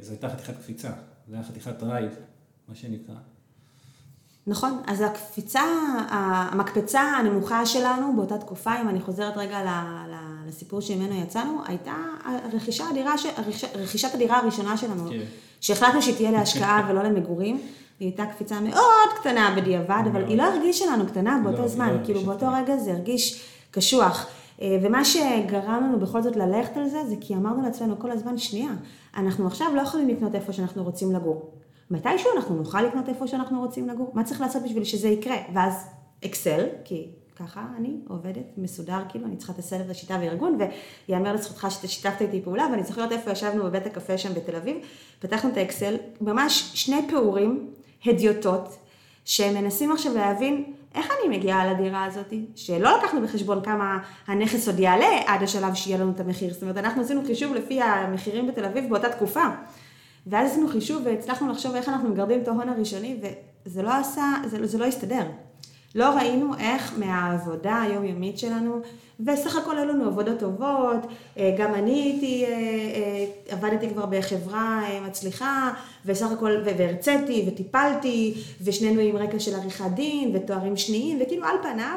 זו 0.00 0.10
הייתה 0.10 0.28
חתיכת 0.28 0.54
קפיצה, 0.56 0.88
זה 1.28 1.34
היה 1.34 1.44
חתיכת 1.44 1.82
רייד, 1.82 2.10
מה 2.70 2.76
שנקרא. 2.76 3.14
נכון, 4.46 4.78
אז 4.86 5.00
הקפיצה, 5.00 5.62
המקפצה 6.08 7.00
הנמוכה 7.00 7.66
שלנו 7.66 8.16
באותה 8.16 8.38
תקופה, 8.38 8.80
אם 8.80 8.88
אני 8.88 9.00
חוזרת 9.00 9.36
רגע 9.36 9.58
לסיפור 10.48 10.80
שממנו 10.80 11.14
יצאנו, 11.14 11.60
הייתה 11.66 11.94
רכישת 12.52 12.84
הדירה, 12.90 13.14
רכישת 13.74 14.14
הדירה 14.14 14.38
הראשונה 14.38 14.76
שלנו, 14.76 15.10
כן. 15.10 15.18
שהחלטנו 15.60 16.02
שהיא 16.02 16.14
תהיה 16.14 16.30
להשקעה 16.30 16.82
ולא 16.88 17.02
למגורים. 17.02 17.60
היא 18.00 18.08
הייתה 18.08 18.26
קפיצה 18.26 18.60
מאוד 18.60 19.08
קטנה 19.20 19.54
בדיעבד, 19.56 20.02
אבל 20.12 20.24
היא 20.24 20.38
לא 20.38 20.42
הרגישה 20.42 20.86
לנו 20.86 21.06
קטנה 21.06 21.40
לא, 21.44 21.50
באותו 21.50 21.68
זמן, 21.68 21.94
לא 21.94 22.04
כאילו 22.04 22.20
באותו 22.20 22.46
רגע 22.52 22.76
זה 22.76 22.92
הרגיש 22.92 23.44
קשוח. 23.70 24.26
אה, 24.62 24.78
ומה 24.82 25.04
שגרם 25.04 25.84
לנו 25.88 25.98
בכל 25.98 26.22
זאת 26.22 26.36
ללכת 26.36 26.76
על 26.76 26.88
זה, 26.88 27.04
זה 27.08 27.14
כי 27.20 27.34
אמרנו 27.34 27.62
לעצמנו 27.62 27.98
כל 27.98 28.10
הזמן, 28.10 28.38
שנייה, 28.38 28.70
אנחנו 29.16 29.46
עכשיו 29.46 29.66
לא 29.74 29.80
יכולים 29.80 30.08
לקנות 30.08 30.34
איפה 30.34 30.52
שאנחנו 30.52 30.84
רוצים 30.84 31.12
לגור. 31.12 31.59
מתישהו 31.90 32.30
אנחנו 32.36 32.56
נוכל 32.56 32.82
לקנות 32.82 33.08
איפה 33.08 33.26
שאנחנו 33.26 33.60
רוצים 33.60 33.88
לגור? 33.88 34.10
מה 34.14 34.24
צריך 34.24 34.40
לעשות 34.40 34.62
בשביל 34.62 34.84
שזה 34.84 35.08
יקרה? 35.08 35.36
ואז 35.54 35.86
אקסל, 36.24 36.66
כי 36.84 37.10
ככה 37.36 37.66
אני 37.76 37.96
עובדת, 38.08 38.44
מסודר, 38.56 38.98
כאילו, 39.08 39.26
אני 39.26 39.36
צריכה 39.36 39.52
את 39.52 39.58
הסדר 39.58 39.80
את 39.80 39.90
השיטה 39.90 40.18
וארגון, 40.20 40.58
ויאמר 41.08 41.32
לזכותך 41.32 41.66
שאתה 41.70 41.88
שיתפת 41.88 42.20
איתי 42.20 42.40
פעולה, 42.42 42.66
ואני 42.70 42.82
זוכרת 42.82 43.12
איפה 43.12 43.30
ישבנו 43.30 43.64
בבית 43.64 43.86
הקפה 43.86 44.18
שם 44.18 44.34
בתל 44.34 44.56
אביב, 44.56 44.76
פתחנו 45.18 45.50
את 45.50 45.56
האקסל, 45.56 45.96
ממש 46.20 46.70
שני 46.74 47.08
פעורים, 47.10 47.70
הדיוטות, 48.06 48.76
שמנסים 49.24 49.92
עכשיו 49.92 50.14
להבין 50.14 50.72
איך 50.94 51.10
אני 51.10 51.36
מגיעה 51.36 51.72
לדירה 51.72 52.04
הזאת, 52.04 52.32
שלא 52.56 52.98
לקחנו 52.98 53.22
בחשבון 53.22 53.62
כמה 53.64 53.98
הנכס 54.26 54.68
עוד 54.68 54.78
יעלה 54.78 55.20
עד 55.26 55.42
השלב 55.42 55.74
שיהיה 55.74 55.98
לנו 55.98 56.10
את 56.10 56.20
המחיר. 56.20 56.52
זאת 56.52 56.62
אומרת, 56.62 56.76
אנחנו 56.76 57.02
עשינו 57.02 57.24
חישוב 57.26 57.54
לפי 57.54 57.82
המחירים 57.82 58.46
בתל 58.46 58.64
אביב 58.64 58.88
באותה 58.88 59.08
תקופה. 59.08 59.44
ואז 60.26 60.50
עשינו 60.50 60.68
חישוב 60.68 61.02
והצלחנו 61.04 61.48
לחשוב 61.48 61.74
איך 61.74 61.88
אנחנו 61.88 62.08
מגרדים 62.08 62.40
את 62.42 62.48
ההון 62.48 62.68
הראשוני, 62.68 63.20
וזה 63.66 63.82
לא 63.82 63.94
עשה, 63.94 64.34
זה, 64.46 64.66
זה 64.66 64.78
לא 64.78 64.84
הסתדר. 64.84 65.22
לא 65.94 66.04
ראינו 66.04 66.54
איך 66.58 66.94
מהעבודה 66.98 67.82
היומיומית 67.82 68.38
שלנו, 68.38 68.80
וסך 69.26 69.56
הכל 69.56 69.78
היו 69.78 69.86
לנו 69.86 70.04
עבודות 70.04 70.38
טובות, 70.38 71.06
אה, 71.38 71.54
גם 71.58 71.74
אני 71.74 72.02
הייתי, 72.02 72.44
אה, 72.44 72.50
אה, 72.50 73.26
עבדתי 73.48 73.88
כבר 73.90 74.06
בחברה 74.06 74.82
מצליחה, 75.06 75.72
וסך 76.06 76.30
הכל, 76.32 76.56
והרציתי 76.64 77.44
וטיפלתי, 77.48 78.34
ושנינו 78.64 79.00
עם 79.00 79.16
רקע 79.16 79.38
של 79.38 79.54
עריכת 79.54 79.90
דין 79.94 80.30
ותוארים 80.34 80.76
שניים, 80.76 81.18
וכאילו 81.22 81.44
על 81.44 81.56
פניו 81.62 81.96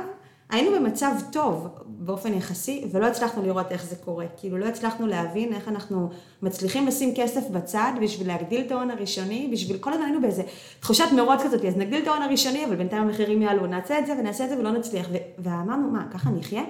היינו 0.54 0.72
במצב 0.72 1.12
טוב 1.32 1.68
באופן 1.86 2.34
יחסי, 2.34 2.86
ולא 2.92 3.06
הצלחנו 3.06 3.44
לראות 3.44 3.72
איך 3.72 3.86
זה 3.86 3.96
קורה. 3.96 4.26
כאילו 4.38 4.58
לא 4.58 4.66
הצלחנו 4.66 5.08
להבין 5.08 5.54
איך 5.54 5.68
אנחנו 5.68 6.10
מצליחים 6.42 6.88
לשים 6.88 7.14
כסף 7.16 7.50
בצד 7.50 7.92
בשביל 8.02 8.28
להגדיל 8.28 8.62
את 8.66 8.72
ההון 8.72 8.92
הראשוני, 8.92 9.50
בשביל 9.52 9.78
כל 9.78 9.94
הזמן 9.94 10.06
היינו 10.06 10.22
באיזה 10.22 10.44
תחושת 10.80 11.06
מרוץ 11.16 11.42
כזאת, 11.44 11.66
אז 11.66 11.78
נגדיל 11.78 12.02
את 12.02 12.08
ההון 12.08 12.22
הראשוני, 12.22 12.66
אבל 12.66 12.76
בינתיים 12.76 13.04
המחירים 13.04 13.42
יעלו, 13.42 13.68
נעשה 13.68 14.00
את 14.00 14.06
זה 14.06 14.14
ונעשה 14.20 14.44
את 14.44 14.50
זה 14.50 14.60
ולא 14.60 14.72
נצליח. 14.72 15.08
ואמרנו, 15.40 15.92
מה, 15.92 16.06
ככה 16.14 16.30
נחיה? 16.30 16.64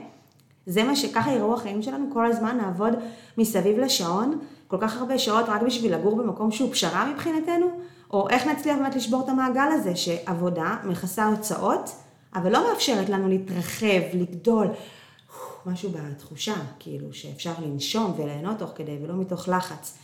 זה 0.66 0.84
מה 0.84 0.96
שככה 0.96 1.32
יראו 1.32 1.54
החיים 1.54 1.82
שלנו, 1.82 2.06
כל 2.14 2.26
הזמן 2.26 2.58
נעבוד 2.58 2.94
מסביב 3.38 3.80
לשעון, 3.80 4.40
כל 4.68 4.78
כך 4.82 4.98
הרבה 4.98 5.18
שעות 5.18 5.46
רק 5.50 5.62
בשביל 5.62 5.96
לגור 5.96 6.16
במקום 6.16 6.52
שהוא 6.52 6.72
פשרה 6.72 7.12
מבחינתנו, 7.14 7.66
או 8.12 8.30
איך 8.30 8.48
נצליח 8.48 8.78
באמת 8.78 8.96
לשבור 8.96 9.22
את 9.24 9.30
המעגל 9.30 9.70
הזה, 9.72 9.96
שעבודה 9.96 10.76
מכסה 10.84 11.26
הוצאות, 11.26 12.03
אבל 12.36 12.52
לא 12.52 12.70
מאפשרת 12.70 13.10
לנו 13.10 13.30
להתרחב, 13.30 14.02
לגדול, 14.14 14.68
משהו 15.66 15.90
בתחושה, 15.90 16.56
כאילו, 16.80 17.14
שאפשר 17.14 17.54
לנשום 17.66 18.14
וליהנות 18.18 18.60
תוך 18.60 18.72
כדי, 18.76 18.98
ולא 19.04 19.16
מתוך 19.16 19.50
לחץ. 19.50 19.98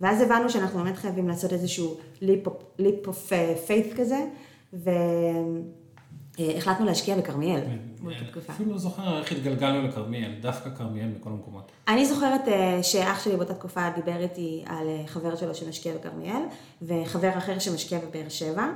ואז 0.00 0.20
הבנו 0.20 0.50
שאנחנו 0.50 0.82
באמת 0.82 0.96
חייבים 0.96 1.28
לעשות 1.28 1.52
איזשהו 1.52 1.96
leap 2.22 3.06
of 3.06 3.32
faith 3.68 3.96
כזה, 3.96 4.26
והחלטנו 6.38 6.86
להשקיע 6.86 7.16
בכרמיאל 7.16 7.60
כן. 7.60 7.78
אפילו 8.50 8.72
לא 8.72 8.78
זוכר 8.78 9.18
איך 9.18 9.32
התגלגלנו 9.32 9.88
לכרמיאל, 9.88 10.32
דווקא 10.40 10.70
כרמיאל 10.70 11.08
מכל 11.08 11.30
המקומות. 11.30 11.72
אני 11.88 12.06
זוכרת 12.06 12.48
אה, 12.48 12.82
שאח 12.82 13.24
שלי 13.24 13.36
באותה 13.36 13.54
תקופה 13.54 13.90
דיבר 13.94 14.20
איתי 14.20 14.64
על 14.66 14.88
אה, 14.88 15.02
חבר 15.06 15.36
שלו 15.36 15.54
שמשקיע 15.54 15.94
בכרמיאל, 15.94 16.42
וחבר 16.82 17.38
אחר 17.38 17.58
שמשקיע 17.58 17.98
בבאר 17.98 18.28
שבע. 18.28 18.70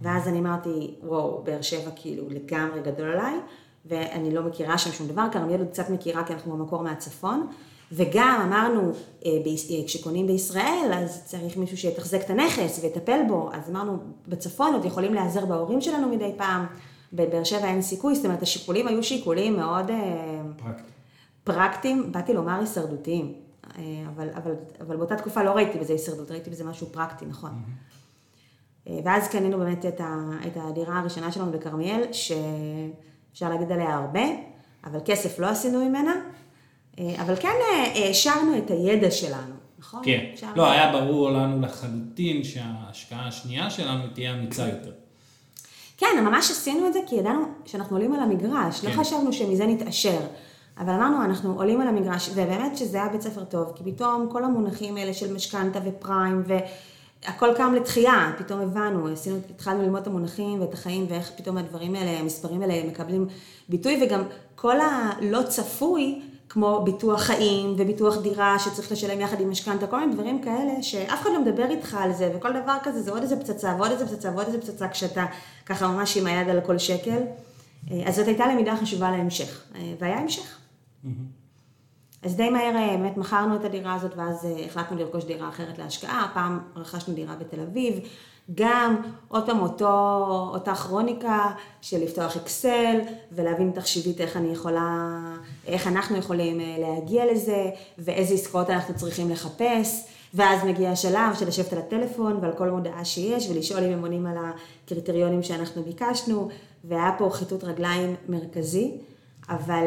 ואז 0.00 0.28
אני 0.28 0.38
אמרתי, 0.38 0.94
וואו, 1.02 1.42
באר 1.44 1.62
שבע 1.62 1.90
כאילו 1.96 2.24
לגמרי 2.30 2.80
גדול 2.80 3.10
עליי, 3.10 3.34
ואני 3.86 4.34
לא 4.34 4.42
מכירה 4.42 4.78
שם 4.78 4.92
שום 4.92 5.08
דבר, 5.08 5.26
כרמיאל 5.32 5.60
עוד 5.60 5.68
קצת 5.68 5.90
מכירה 5.90 6.24
כי 6.24 6.32
אנחנו 6.32 6.56
במקור 6.56 6.82
מהצפון. 6.82 7.46
וגם 7.92 8.40
אמרנו, 8.44 8.92
אה, 9.26 9.30
אה, 9.30 9.86
כשקונים 9.86 10.26
בישראל, 10.26 10.90
אז 10.94 11.24
צריך 11.24 11.56
מישהו 11.56 11.76
שיתחזק 11.76 12.20
את 12.24 12.30
הנכס 12.30 12.80
ויטפל 12.82 13.20
בו. 13.28 13.50
אז 13.52 13.70
אמרנו, 13.70 13.98
בצפון 14.28 14.74
עוד 14.74 14.84
יכולים 14.84 15.14
להיעזר 15.14 15.46
בהורים 15.46 15.80
שלנו 15.80 16.08
מדי 16.08 16.32
פעם, 16.36 16.66
בבאר 17.12 17.44
שבע 17.44 17.64
אין 17.64 17.82
סיכוי, 17.82 18.14
זאת 18.14 18.24
אומרת, 18.24 18.42
השיקולים 18.42 18.88
היו 18.88 19.02
שיקולים 19.02 19.56
מאוד... 19.56 19.90
אה, 19.90 20.40
פרקטיים. 20.56 20.88
פרקטיים, 21.44 22.12
באתי 22.12 22.34
לומר 22.34 22.60
הישרדותיים, 22.60 23.34
אבל, 24.06 24.28
אבל, 24.34 24.52
אבל 24.80 24.96
באותה 24.96 25.16
תקופה 25.16 25.42
לא 25.42 25.50
ראיתי 25.50 25.78
בזה 25.78 25.92
הישרדות, 25.92 26.30
ראיתי 26.30 26.50
בזה 26.50 26.64
משהו 26.64 26.86
פרקטי, 26.86 27.26
נכון. 27.26 27.50
Mm-hmm. 27.50 27.87
ואז 29.04 29.28
קנינו 29.28 29.58
באמת 29.58 29.86
את, 29.86 30.00
ה, 30.00 30.30
את 30.46 30.56
הדירה 30.56 30.98
הראשונה 30.98 31.32
שלנו 31.32 31.52
בכרמיאל, 31.52 32.02
שאפשר 32.12 33.48
להגיד 33.48 33.72
עליה 33.72 33.94
הרבה, 33.94 34.24
אבל 34.84 34.98
כסף 35.04 35.38
לא 35.38 35.46
עשינו 35.46 35.88
ממנה, 35.88 36.14
אבל 36.98 37.36
כן 37.36 37.54
העשרנו 37.94 38.58
את 38.58 38.70
הידע 38.70 39.10
שלנו, 39.10 39.54
נכון? 39.78 40.00
כן, 40.04 40.24
לא, 40.42 40.48
לא, 40.56 40.70
היה 40.70 40.92
ברור 40.92 41.30
לנו 41.30 41.60
לחלוטין 41.60 42.44
שההשקעה 42.44 43.28
השנייה 43.28 43.70
שלנו 43.70 44.04
תהיה 44.14 44.34
אמיצה 44.34 44.68
יותר. 44.68 44.92
כן, 45.96 46.24
ממש 46.24 46.50
עשינו 46.50 46.86
את 46.86 46.92
זה 46.92 46.98
כי 47.06 47.14
ידענו 47.14 47.44
שאנחנו 47.64 47.96
עולים 47.96 48.14
על 48.14 48.20
המגרש, 48.20 48.84
לא 48.84 48.90
כן. 48.90 48.96
לא 48.96 49.02
חשבנו 49.02 49.32
שמזה 49.32 49.66
נתעשר. 49.66 50.20
אבל 50.78 50.92
אמרנו, 50.92 51.24
אנחנו 51.24 51.54
עולים 51.54 51.80
על 51.80 51.88
המגרש, 51.88 52.30
ובאמת 52.34 52.76
שזה 52.76 52.96
היה 52.96 53.08
בית 53.08 53.20
ספר 53.20 53.44
טוב, 53.44 53.72
כי 53.74 53.92
פתאום 53.92 54.28
כל 54.32 54.44
המונחים 54.44 54.96
האלה 54.96 55.14
של 55.14 55.34
משכנתה 55.34 55.78
ופריים, 55.84 56.42
ו... 56.46 56.54
הכל 57.26 57.48
קם 57.56 57.74
לתחייה, 57.74 58.32
פתאום 58.38 58.60
הבנו, 58.60 59.06
עשינו, 59.08 59.36
התחלנו 59.50 59.82
ללמוד 59.82 60.00
את 60.00 60.06
המונחים 60.06 60.60
ואת 60.60 60.74
החיים 60.74 61.06
ואיך 61.08 61.30
פתאום 61.36 61.56
הדברים 61.56 61.94
האלה, 61.94 62.18
המספרים 62.18 62.62
האלה 62.62 62.86
מקבלים 62.86 63.26
ביטוי 63.68 64.00
וגם 64.02 64.22
כל 64.54 64.76
הלא 64.80 65.42
צפוי, 65.42 66.20
כמו 66.48 66.82
ביטוח 66.84 67.20
חיים 67.20 67.74
וביטוח 67.78 68.16
דירה 68.16 68.58
שצריך 68.58 68.92
לשלם 68.92 69.20
יחד 69.20 69.40
עם 69.40 69.50
משכנתה, 69.50 69.86
כל 69.86 70.00
מיני 70.00 70.14
דברים 70.14 70.42
כאלה 70.42 70.82
שאף 70.82 71.22
אחד 71.22 71.30
לא 71.32 71.42
מדבר 71.42 71.70
איתך 71.70 71.96
על 72.00 72.12
זה 72.12 72.32
וכל 72.34 72.52
דבר 72.52 72.76
כזה 72.82 73.02
זה 73.02 73.10
עוד 73.10 73.22
איזה 73.22 73.36
פצצה 73.40 73.74
ועוד 73.78 73.90
איזה 73.90 74.06
פצצה 74.06 74.30
ועוד 74.30 74.46
איזה 74.46 74.60
פצצה 74.60 74.88
כשאתה 74.88 75.26
ככה 75.66 75.88
ממש 75.88 76.16
עם 76.16 76.26
היד 76.26 76.48
על 76.48 76.60
כל 76.60 76.78
שקל. 76.78 77.18
אז 78.06 78.16
זאת 78.16 78.26
הייתה 78.26 78.46
למידה 78.46 78.76
חשובה 78.76 79.10
להמשך, 79.10 79.62
והיה 79.98 80.18
המשך. 80.18 80.58
Mm-hmm. 81.04 81.37
אז 82.22 82.36
די 82.36 82.50
מהר 82.50 82.76
אה, 82.76 82.96
באמת 82.96 83.16
מכרנו 83.16 83.56
את 83.56 83.64
הדירה 83.64 83.94
הזאת 83.94 84.16
ואז 84.16 84.44
אה, 84.46 84.64
החלטנו 84.66 84.98
לרכוש 84.98 85.24
דירה 85.24 85.48
אחרת 85.48 85.78
להשקעה, 85.78 86.24
הפעם 86.24 86.60
רכשנו 86.76 87.14
דירה 87.14 87.34
בתל 87.36 87.60
אביב, 87.60 88.00
גם 88.54 88.96
עוד 89.28 89.46
פעם 89.46 89.60
אותו, 89.60 89.88
אותה 90.54 90.74
כרוניקה 90.74 91.50
של 91.80 92.02
לפתוח 92.02 92.36
אקסל 92.36 93.00
ולהבין 93.32 93.70
תחשיבית 93.74 94.20
איך 94.20 94.36
אני 94.36 94.52
יכולה, 94.52 95.18
איך 95.66 95.86
אנחנו 95.86 96.16
יכולים 96.16 96.60
אה, 96.60 96.76
להגיע 96.78 97.32
לזה 97.32 97.70
ואיזה 97.98 98.34
עסקאות 98.34 98.70
אנחנו 98.70 98.94
צריכים 98.94 99.30
לחפש. 99.30 100.04
ואז 100.34 100.64
מגיע 100.64 100.90
השלב 100.90 101.34
של 101.38 101.48
לשבת 101.48 101.72
על 101.72 101.78
הטלפון 101.78 102.38
ועל 102.42 102.52
כל 102.52 102.70
מודעה 102.70 103.04
שיש 103.04 103.50
ולשאול 103.50 103.84
אם 103.84 103.92
הם 103.92 104.02
עונים 104.02 104.26
על 104.26 104.36
הקריטריונים 104.36 105.42
שאנחנו 105.42 105.82
ביקשנו 105.82 106.48
והיה 106.84 107.10
פה 107.18 107.30
חיטוט 107.32 107.64
רגליים 107.64 108.14
מרכזי, 108.28 108.92
אבל 109.48 109.84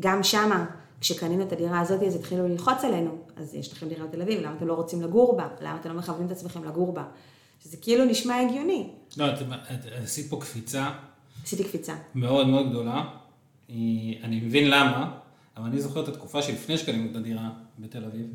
גם 0.00 0.22
שמה, 0.22 0.66
כשקנינו 1.00 1.42
את 1.42 1.52
הדירה 1.52 1.80
הזאת, 1.80 2.02
אז 2.02 2.14
התחילו 2.14 2.48
ללחוץ 2.48 2.84
עלינו, 2.84 3.10
אז 3.36 3.54
יש 3.54 3.72
לכם 3.72 3.88
דירה 3.88 4.06
בתל 4.06 4.22
אביב, 4.22 4.40
למה 4.40 4.54
אתם 4.56 4.66
לא 4.66 4.74
רוצים 4.74 5.02
לגור 5.02 5.36
בה? 5.36 5.48
למה 5.60 5.76
אתם 5.80 5.88
לא 5.88 5.94
מכוונים 5.94 6.26
את 6.26 6.32
עצמכם 6.32 6.64
לגור 6.64 6.92
בה? 6.92 7.04
שזה 7.64 7.76
כאילו 7.76 8.04
נשמע 8.04 8.40
הגיוני. 8.40 8.90
לא, 9.16 9.32
את, 9.32 9.42
את 9.42 10.02
עשית 10.02 10.30
פה 10.30 10.40
קפיצה. 10.40 10.90
עשיתי 11.44 11.64
קפיצה. 11.64 11.94
מאוד 12.14 12.48
מאוד 12.48 12.70
גדולה. 12.70 13.04
אני 14.22 14.40
מבין 14.42 14.70
למה, 14.70 15.18
אבל 15.56 15.66
אני 15.66 15.80
זוכר 15.80 16.02
את 16.02 16.08
התקופה 16.08 16.42
שלפני 16.42 16.78
שקנינו 16.78 17.10
את 17.10 17.16
הדירה 17.16 17.50
בתל 17.78 18.04
אביב, 18.04 18.26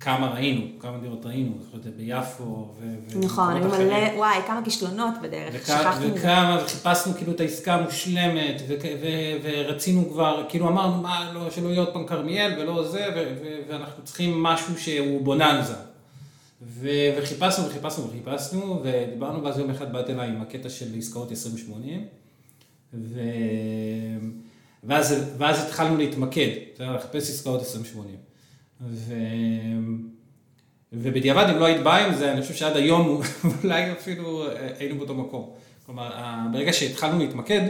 כמה 0.00 0.34
ראינו, 0.34 0.66
כמה 0.80 0.98
דירות 0.98 1.26
ראינו, 1.26 1.52
זוכרת 1.62 1.96
ביפו. 1.96 2.74
נכון, 3.22 3.56
היו 3.56 3.68
מלא, 3.68 4.16
וואי, 4.16 4.38
כמה 4.46 4.64
כישלונות 4.64 5.14
בדרך, 5.22 5.66
שכחנו. 5.66 6.14
וכמה, 6.14 6.60
וחיפשנו 6.64 7.14
כאילו 7.14 7.32
את 7.32 7.40
העסקה 7.40 7.74
המושלמת, 7.74 8.62
ורצינו 9.42 10.10
כבר, 10.10 10.46
כאילו 10.48 10.68
אמרנו, 10.68 11.02
מה, 11.02 11.32
לא, 11.34 11.50
שלא 11.50 11.68
יהיה 11.68 11.80
עוד 11.80 11.92
פעם 11.92 12.06
כרמיאל 12.06 12.60
ולא 12.60 12.88
זה, 12.88 13.06
ואנחנו 13.68 14.04
צריכים 14.04 14.42
משהו 14.42 14.78
שהוא 14.80 15.24
בוננזה. 15.24 15.74
וחיפשנו 16.80 17.66
וחיפשנו 17.66 18.08
וחיפשנו, 18.08 18.82
ודיברנו, 18.82 19.44
ואז 19.44 19.58
יום 19.58 19.70
אחד 19.70 19.92
באת 19.92 20.10
אליי 20.10 20.28
עם 20.28 20.42
הקטע 20.42 20.68
של 20.68 20.98
עסקאות 20.98 21.30
2080, 21.30 22.06
ו... 22.94 23.20
ואז, 24.84 25.14
ואז 25.38 25.64
התחלנו 25.64 25.96
להתמקד, 25.96 26.48
לחפש 26.78 27.30
עסקאות 27.30 27.60
2080. 27.60 28.33
ו... 28.90 29.14
ובדיעבד, 30.92 31.46
אם 31.50 31.58
לא 31.58 31.64
היית 31.64 31.82
באה 31.82 32.06
עם 32.06 32.14
זה, 32.14 32.32
אני 32.32 32.42
חושב 32.42 32.54
שעד 32.54 32.76
היום 32.76 33.20
אולי 33.64 33.92
אפילו 33.92 34.46
אה, 34.46 34.68
היינו 34.78 34.96
באותו 34.96 35.14
מקום. 35.14 35.50
כלומר, 35.86 36.10
ברגע 36.52 36.72
שהתחלנו 36.72 37.18
להתמקד 37.18 37.60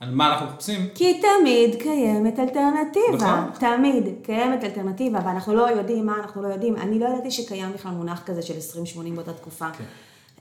על 0.00 0.10
מה 0.10 0.32
אנחנו 0.32 0.46
מחפשים... 0.46 0.88
כי 0.94 1.20
תמיד 1.20 1.82
קיימת 1.82 2.38
אלטרנטיבה. 2.38 3.14
נכון. 3.14 3.50
תמיד 3.60 4.04
קיימת 4.22 4.64
אלטרנטיבה, 4.64 5.20
ואנחנו 5.24 5.54
לא 5.54 5.70
יודעים 5.70 6.06
מה 6.06 6.16
אנחנו 6.22 6.42
לא 6.42 6.48
יודעים. 6.48 6.76
אני 6.76 6.98
לא 6.98 7.06
ידעתי 7.06 7.30
שקיים 7.30 7.72
בכלל 7.72 7.92
מונח 7.92 8.22
כזה 8.26 8.42
של 8.42 8.54
2080 8.54 9.14
באותה 9.14 9.32
תקופה. 9.32 9.70
כן. 9.70 9.84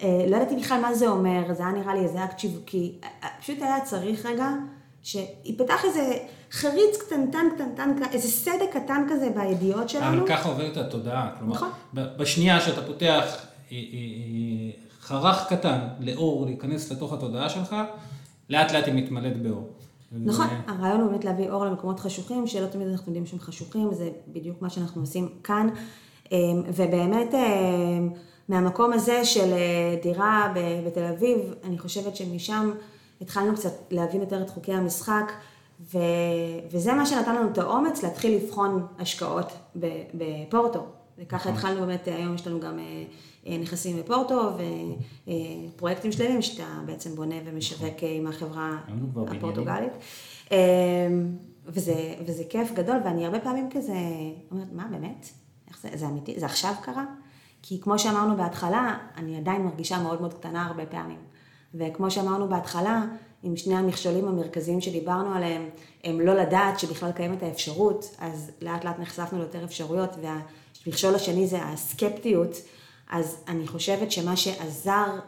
אה, 0.01 0.25
לא 0.29 0.35
ידעתי 0.35 0.55
בכלל 0.55 0.81
מה 0.81 0.93
זה 0.93 1.07
אומר, 1.07 1.53
זה 1.53 1.63
היה 1.63 1.71
נראה 1.71 1.93
לי 1.93 1.99
איזה 1.99 2.23
אקט 2.23 2.39
שיווקי. 2.39 2.95
אה, 3.03 3.29
פשוט 3.41 3.61
היה 3.61 3.81
צריך 3.81 4.25
רגע 4.25 4.49
שיפתח 5.03 5.85
איזה 5.85 6.17
חריץ 6.51 6.97
קטנטן, 6.97 7.45
קטנטן, 7.55 7.91
איזה 8.11 8.27
סדק 8.27 8.69
קטן 8.73 9.05
כזה 9.09 9.29
בידיעות 9.35 9.89
שלנו. 9.89 10.17
אבל 10.17 10.27
ככה 10.27 10.49
עוברת 10.49 10.77
התודעה. 10.77 11.31
כלומר, 11.37 11.53
נכון. 11.53 11.69
בשנייה 11.93 12.61
שאתה 12.61 12.81
פותח 12.81 13.23
אה, 13.71 13.77
אה, 13.77 13.77
אה, 13.77 14.71
חרך 15.01 15.47
קטן 15.49 15.79
לאור 15.99 16.45
להיכנס 16.45 16.91
לתוך 16.91 17.13
התודעה 17.13 17.49
שלך, 17.49 17.75
לאט 18.49 18.71
לאט 18.71 18.85
היא 18.85 18.93
מתמלאת 18.93 19.41
באור. 19.41 19.69
נכון, 20.11 20.45
ו- 20.45 20.71
הרעיון 20.71 21.01
הוא 21.01 21.11
באמת 21.11 21.25
להביא 21.25 21.49
אור 21.49 21.65
למקומות 21.65 21.99
חשוכים, 21.99 22.47
שלא 22.47 22.67
תמיד 22.67 22.87
אנחנו 22.87 23.07
יודעים 23.07 23.25
שהם 23.25 23.39
חשוכים, 23.39 23.93
זה 23.93 24.09
בדיוק 24.27 24.61
מה 24.61 24.69
שאנחנו 24.69 25.01
עושים 25.01 25.29
כאן. 25.43 25.69
אמ, 26.31 26.63
ובאמת, 26.67 27.33
אמ, 27.33 28.09
מהמקום 28.49 28.93
הזה 28.93 29.25
של 29.25 29.53
דירה 30.03 30.53
בתל 30.85 31.03
אביב, 31.03 31.37
אני 31.63 31.79
חושבת 31.79 32.15
שמשם 32.15 32.71
התחלנו 33.21 33.55
קצת 33.55 33.71
להבין 33.91 34.21
יותר 34.21 34.41
את 34.41 34.49
חוקי 34.49 34.73
המשחק, 34.73 35.31
ו- 35.93 35.97
וזה 36.71 36.93
מה 36.93 37.05
שנתן 37.05 37.35
לנו 37.35 37.49
את 37.49 37.57
האומץ 37.57 38.03
להתחיל 38.03 38.35
לבחון 38.35 38.87
השקעות 38.99 39.53
בפורטו. 40.13 40.85
וככה 41.17 41.49
התחלנו 41.49 41.79
באמת, 41.79 42.07
היום 42.07 42.35
יש 42.35 42.47
לנו 42.47 42.59
גם 42.59 42.79
אה, 42.79 43.03
אה, 43.47 43.57
נכסים 43.57 43.97
בפורטו 43.97 44.51
ופרויקטים 45.75 46.11
שלמים 46.11 46.41
שאתה 46.41 46.81
בעצם 46.85 47.15
בונה 47.15 47.35
ומשווק 47.45 48.03
אה, 48.03 48.11
עם 48.11 48.27
החברה. 48.27 48.77
הפורטוגלית. 49.37 49.91
אה, 50.51 50.57
וזה, 51.65 52.15
וזה 52.25 52.43
כיף 52.49 52.71
גדול, 52.71 52.97
ואני 53.05 53.25
הרבה 53.25 53.39
פעמים 53.39 53.69
כזה 53.71 53.93
אומרת, 54.51 54.67
מה 54.73 54.87
באמת? 54.91 55.29
איך 55.67 55.81
זה, 55.81 55.89
זה 55.93 56.07
אמיתי? 56.07 56.39
זה 56.39 56.45
עכשיו 56.45 56.73
קרה? 56.81 57.05
כי 57.61 57.81
כמו 57.81 57.99
שאמרנו 57.99 58.37
בהתחלה, 58.37 58.97
אני 59.17 59.37
עדיין 59.37 59.61
מרגישה 59.61 59.99
מאוד 59.99 60.21
מאוד 60.21 60.33
קטנה 60.33 60.65
הרבה 60.65 60.85
פעמים. 60.85 61.19
וכמו 61.75 62.11
שאמרנו 62.11 62.49
בהתחלה, 62.49 63.05
עם 63.43 63.57
שני 63.57 63.75
המכשולים 63.75 64.27
המרכזיים 64.27 64.81
שדיברנו 64.81 65.33
עליהם, 65.33 65.69
הם 66.03 66.21
לא 66.21 66.33
לדעת 66.33 66.79
שבכלל 66.79 67.11
קיימת 67.11 67.43
האפשרות, 67.43 68.15
אז 68.19 68.51
לאט 68.61 68.85
לאט 68.85 68.99
נחשפנו 68.99 69.39
ליותר 69.39 69.63
אפשרויות, 69.63 70.09
והמכשול 70.21 71.15
השני 71.15 71.47
זה 71.47 71.63
הסקפטיות, 71.63 72.51
אז 73.09 73.37
אני 73.47 73.67
חושבת 73.67 74.11
שמה 74.11 74.35
שעזר 74.35 75.19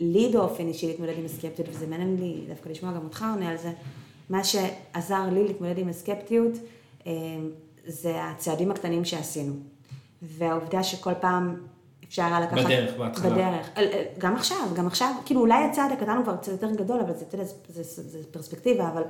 לי 0.00 0.30
באופן 0.32 0.68
אישי 0.68 0.86
להתמודד 0.86 1.18
עם 1.18 1.24
הסקפטיות, 1.24 1.68
וזה 1.68 1.86
מעניין 1.86 2.16
לי 2.20 2.44
דווקא 2.48 2.68
לשמוע 2.68 2.92
גם 2.92 3.04
אותך 3.04 3.24
עונה 3.34 3.48
על 3.48 3.56
זה, 3.56 3.72
מה 4.30 4.44
שעזר 4.44 5.22
לי 5.32 5.44
להתמודד 5.44 5.78
עם 5.78 5.88
הסקפטיות, 5.88 6.52
אה, 7.06 7.12
זה 7.86 8.24
הצעדים 8.24 8.70
הקטנים 8.70 9.04
שעשינו. 9.04 9.52
והעובדה 10.22 10.82
שכל 10.82 11.14
פעם 11.20 11.56
אפשר 12.10 12.22
היה 12.22 12.40
לקחת... 12.40 12.64
בדרך, 12.64 12.96
בהתחלה. 12.96 13.30
בדרך. 13.30 13.70
גם 14.18 14.34
עכשיו, 14.34 14.68
גם 14.74 14.86
עכשיו, 14.86 15.14
כאילו 15.24 15.40
אולי 15.40 15.64
הצעד 15.64 15.92
הקטן 15.92 16.16
הוא 16.16 16.24
כבר 16.24 16.36
קצת 16.36 16.52
יותר 16.52 16.70
גדול, 16.70 17.00
אבל 17.00 17.14
זה, 17.14 17.24
אתה 17.28 17.34
יודע, 17.34 17.44
זה, 17.44 17.82
זה, 17.82 18.02
זה, 18.02 18.18
פרספקטיבה, 18.30 18.88
אבל 18.88 19.02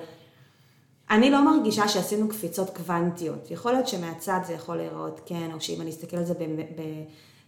אני 1.11 1.31
לא 1.31 1.45
מרגישה 1.45 1.89
שעשינו 1.89 2.29
קפיצות 2.29 2.71
קוונטיות. 2.77 3.51
יכול 3.51 3.73
להיות 3.73 3.89
שמהצד 3.89 4.41
זה 4.47 4.53
יכול 4.53 4.77
להיראות 4.77 5.21
כן, 5.27 5.51
או 5.55 5.61
שאם 5.61 5.81
אני 5.81 5.91
אסתכל 5.91 6.17
על 6.17 6.25
זה 6.25 6.35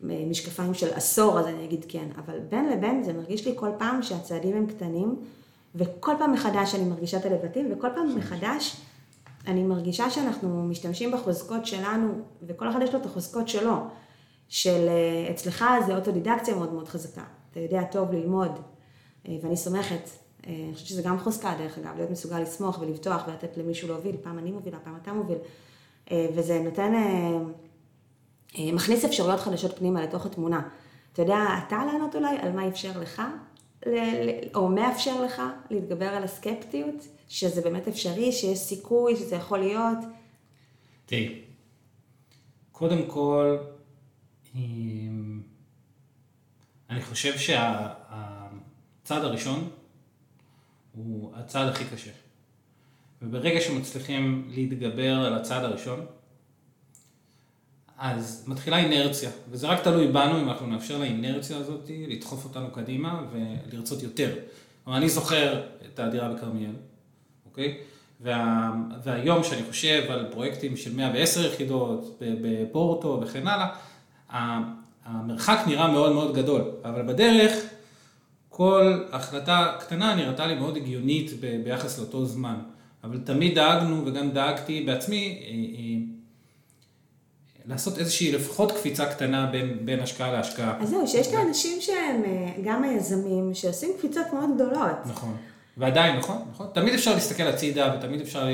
במשקפיים 0.01 0.75
של 0.75 0.95
עשור, 0.95 1.39
אז 1.39 1.47
אני 1.47 1.65
אגיד 1.65 1.85
כן, 1.89 2.09
אבל 2.17 2.39
בין 2.49 2.71
לבין 2.71 3.03
זה 3.03 3.13
מרגיש 3.13 3.47
לי 3.47 3.53
כל 3.57 3.71
פעם 3.79 4.03
שהצעדים 4.03 4.57
הם 4.57 4.67
קטנים, 4.67 5.17
וכל 5.75 6.13
פעם 6.19 6.33
מחדש 6.33 6.75
אני 6.75 6.85
מרגישה 6.85 7.17
את 7.17 7.25
הלבטים, 7.25 7.69
וכל 7.73 7.89
פעם 7.95 8.17
מחדש 8.17 8.77
אני 9.47 9.63
מרגישה 9.63 10.11
שאנחנו 10.11 10.63
משתמשים 10.63 11.13
בחוזקות 11.13 11.67
שלנו, 11.67 12.09
וכל 12.43 12.71
אחד 12.71 12.83
יש 12.83 12.95
לו 12.95 13.01
את 13.01 13.07
החוזקות 13.07 13.49
שלו. 13.49 13.77
של 14.53 14.89
אה, 14.89 15.31
אצלך 15.31 15.65
זה 15.87 15.97
אוטודידקציה 15.97 16.55
מאוד 16.55 16.73
מאוד 16.73 16.89
חזקה. 16.89 17.25
אתה 17.51 17.61
יודע 17.61 17.85
טוב 17.85 18.13
ללמוד, 18.13 18.51
אה, 19.29 19.37
ואני 19.43 19.57
סומכת. 19.57 20.11
אה, 20.47 20.53
אני 20.53 20.75
חושבת 20.75 20.89
שזה 20.89 21.03
גם 21.03 21.19
חוזקה, 21.19 21.55
דרך 21.59 21.79
אגב, 21.79 21.97
להיות 21.97 22.11
מסוגל 22.11 22.39
לסמוך 22.39 22.79
ולבטוח 22.81 23.23
ולתת 23.29 23.57
למישהו 23.57 23.89
להוביל, 23.89 24.17
פעם 24.23 24.39
אני 24.39 24.51
מובילה, 24.51 24.79
פעם 24.85 24.97
אתה 25.03 25.13
מוביל. 25.13 25.39
וזה 26.35 26.61
נותן, 26.65 26.93
מכניס 28.59 29.05
אפשרויות 29.05 29.41
חדשות 29.41 29.79
פנימה 29.79 30.03
לתוך 30.03 30.27
התמונה. 30.27 30.69
אתה 31.13 31.23
יודע, 31.23 31.39
אתה 31.67 31.85
לענות 31.85 32.17
אולי 32.17 32.37
על 32.37 32.53
מה 32.53 32.69
אפשר 32.69 33.01
לך, 33.01 33.23
או 34.55 34.69
מאפשר 34.69 35.23
לך 35.25 35.43
להתגבר 35.71 36.09
על 36.09 36.25
הסקפטיות, 36.25 37.07
שזה 37.29 37.61
באמת 37.61 37.89
אפשרי, 37.89 38.33
שיש 38.33 38.59
סיכוי, 38.59 39.17
שזה 39.17 39.37
יכול 39.37 39.59
להיות. 39.59 39.99
תראי, 41.07 41.41
קודם 42.73 43.07
כל, 43.07 43.57
אני 46.91 47.03
חושב 47.03 47.39
שהצעד 47.39 47.65
הראשון 49.25 49.71
הוא 50.93 51.33
הצעד 51.35 51.69
הכי 51.69 51.85
קשה. 51.85 52.11
וברגע 53.23 53.61
שמצליחים 53.61 54.49
להתגבר 54.55 55.19
על 55.19 55.35
הצעד 55.35 55.65
הראשון, 55.65 56.07
אז 57.99 58.45
מתחילה 58.47 58.79
אינרציה, 58.79 59.31
וזה 59.51 59.67
רק 59.67 59.85
תלוי 59.85 60.09
בנו 60.09 60.41
אם 60.41 60.49
אנחנו 60.49 60.67
נאפשר 60.67 60.99
לאינרציה 60.99 61.57
הזאת 61.57 61.91
לדחוף 62.09 62.45
אותנו 62.45 62.71
קדימה 62.71 63.23
ולרצות 63.33 64.03
יותר. 64.03 64.35
כלומר, 64.85 64.99
אני 64.99 65.09
זוכר 65.09 65.63
את 65.95 65.99
הדירה 65.99 66.29
בכרמיאל, 66.29 66.73
אוקיי? 67.47 67.79
וה, 68.21 68.73
והיום 69.05 69.45
שאני 69.45 69.63
חושב 69.69 70.03
על 70.09 70.27
פרויקטים 70.33 70.77
של 70.77 70.95
110 70.95 71.47
יחידות 71.47 72.19
בפורטו 72.21 73.21
וכן 73.23 73.47
הלאה, 73.47 73.75
המרחק 75.05 75.59
נראה 75.67 75.91
מאוד 75.91 76.13
מאוד 76.13 76.35
גדול, 76.35 76.63
אבל 76.85 77.03
בדרך 77.03 77.53
כל 78.49 79.05
החלטה 79.13 79.73
קטנה 79.81 80.15
נראתה 80.15 80.47
לי 80.47 80.55
מאוד 80.55 80.77
הגיונית 80.77 81.31
ב- 81.41 81.61
ביחס 81.65 81.99
לאותו 81.99 82.25
זמן. 82.25 82.55
אבל 83.05 83.19
תמיד 83.25 83.55
דאגנו, 83.55 84.07
וגם 84.07 84.31
דאגתי 84.31 84.83
בעצמי, 84.83 85.43
אה, 85.43 85.51
אה, 85.51 86.23
לעשות 87.67 87.99
איזושהי 87.99 88.33
לפחות 88.33 88.73
קפיצה 88.73 89.07
קטנה 89.07 89.47
בין, 89.47 89.79
בין 89.85 90.01
השקעה 90.01 90.33
להשקעה. 90.33 90.77
אז 90.81 90.89
זהו, 90.89 91.09
שיש 91.09 91.27
את 91.27 91.35
האנשים 91.35 91.81
שהם 91.81 92.23
אה, 92.25 92.53
גם 92.65 92.85
היזמים, 92.85 93.55
שעושים 93.55 93.91
קפיצות 93.99 94.27
מאוד 94.33 94.51
גדולות. 94.55 94.97
נכון. 95.07 95.37
ועדיין, 95.77 96.17
נכון, 96.17 96.37
נכון. 96.53 96.67
תמיד 96.75 96.95
אפשר 96.95 97.15
להסתכל 97.15 97.43
הצידה 97.43 97.95
ותמיד 97.99 98.21
אפשר 98.21 98.47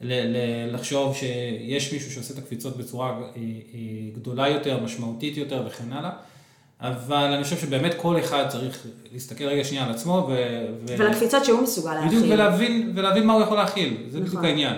לחשוב 0.00 1.14
שיש 1.14 1.92
מישהו 1.92 2.10
שעושה 2.10 2.34
את 2.34 2.38
הקפיצות 2.38 2.76
בצורה 2.76 3.08
אה, 3.10 3.20
אה, 3.36 3.80
גדולה 4.14 4.48
יותר, 4.48 4.80
משמעותית 4.84 5.36
יותר 5.36 5.64
וכן 5.66 5.92
הלאה. 5.92 6.10
אבל 6.80 7.32
אני 7.32 7.44
חושב 7.44 7.56
שבאמת 7.56 7.94
כל 7.96 8.18
אחד 8.18 8.48
צריך 8.48 8.86
להסתכל 9.12 9.44
רגע 9.44 9.64
שנייה 9.64 9.84
על 9.84 9.90
עצמו 9.90 10.26
ו... 10.28 10.32
ו- 10.88 10.94
ולקפיצות 10.98 11.44
שהוא 11.44 11.62
מסוגל 11.62 11.94
להכיל. 11.94 12.08
בדיוק, 12.08 12.24
ולהבין, 12.32 12.92
ולהבין 12.94 13.26
מה 13.26 13.32
הוא 13.32 13.42
יכול 13.42 13.56
להכיל, 13.56 13.96
זה 14.08 14.18
בדיוק 14.18 14.34
נכון. 14.34 14.46
העניין. 14.46 14.76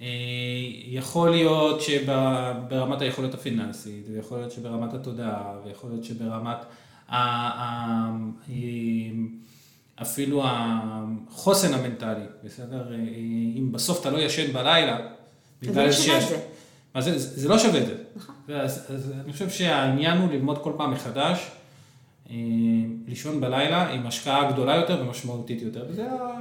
אה, 0.00 0.06
יכול 0.88 1.30
להיות 1.30 1.80
שברמת 1.80 3.00
היכולת 3.00 3.34
הפיננסית, 3.34 4.06
ויכול 4.12 4.38
להיות 4.38 4.52
שברמת 4.52 4.94
התודעה, 4.94 5.52
ויכול 5.64 5.90
להיות 5.90 6.04
שברמת 6.04 6.58
אפילו 10.02 10.42
החוסן 10.44 11.74
המנטלי, 11.74 12.26
בסדר? 12.44 12.92
אה, 12.92 12.96
אם 13.56 13.72
בסוף 13.72 14.00
אתה 14.00 14.10
לא 14.10 14.18
ישן 14.18 14.52
בלילה, 14.52 14.98
אז 15.64 15.74
זה 15.74 15.88
לא 15.88 15.92
שווה 15.92 16.18
את 16.18 17.04
זה 17.04 17.18
זה 17.40 17.48
לא 17.48 17.58
שווה 17.58 17.80
את 17.80 17.86
זה. 17.86 17.94
נכון. 18.16 18.34
אז, 18.54 18.86
אז 18.94 19.12
אני 19.24 19.32
חושב 19.32 19.50
שהעניין 19.50 20.18
הוא 20.18 20.30
ללמוד 20.32 20.58
כל 20.62 20.72
פעם 20.76 20.92
מחדש, 20.92 21.50
אה, 22.30 22.34
לישון 23.08 23.40
בלילה 23.40 23.88
עם 23.88 24.06
השקעה 24.06 24.52
גדולה 24.52 24.76
יותר 24.76 25.02
ומשמעותית 25.02 25.62
יותר, 25.62 25.84
וזה 25.90 26.12
ה... 26.12 26.38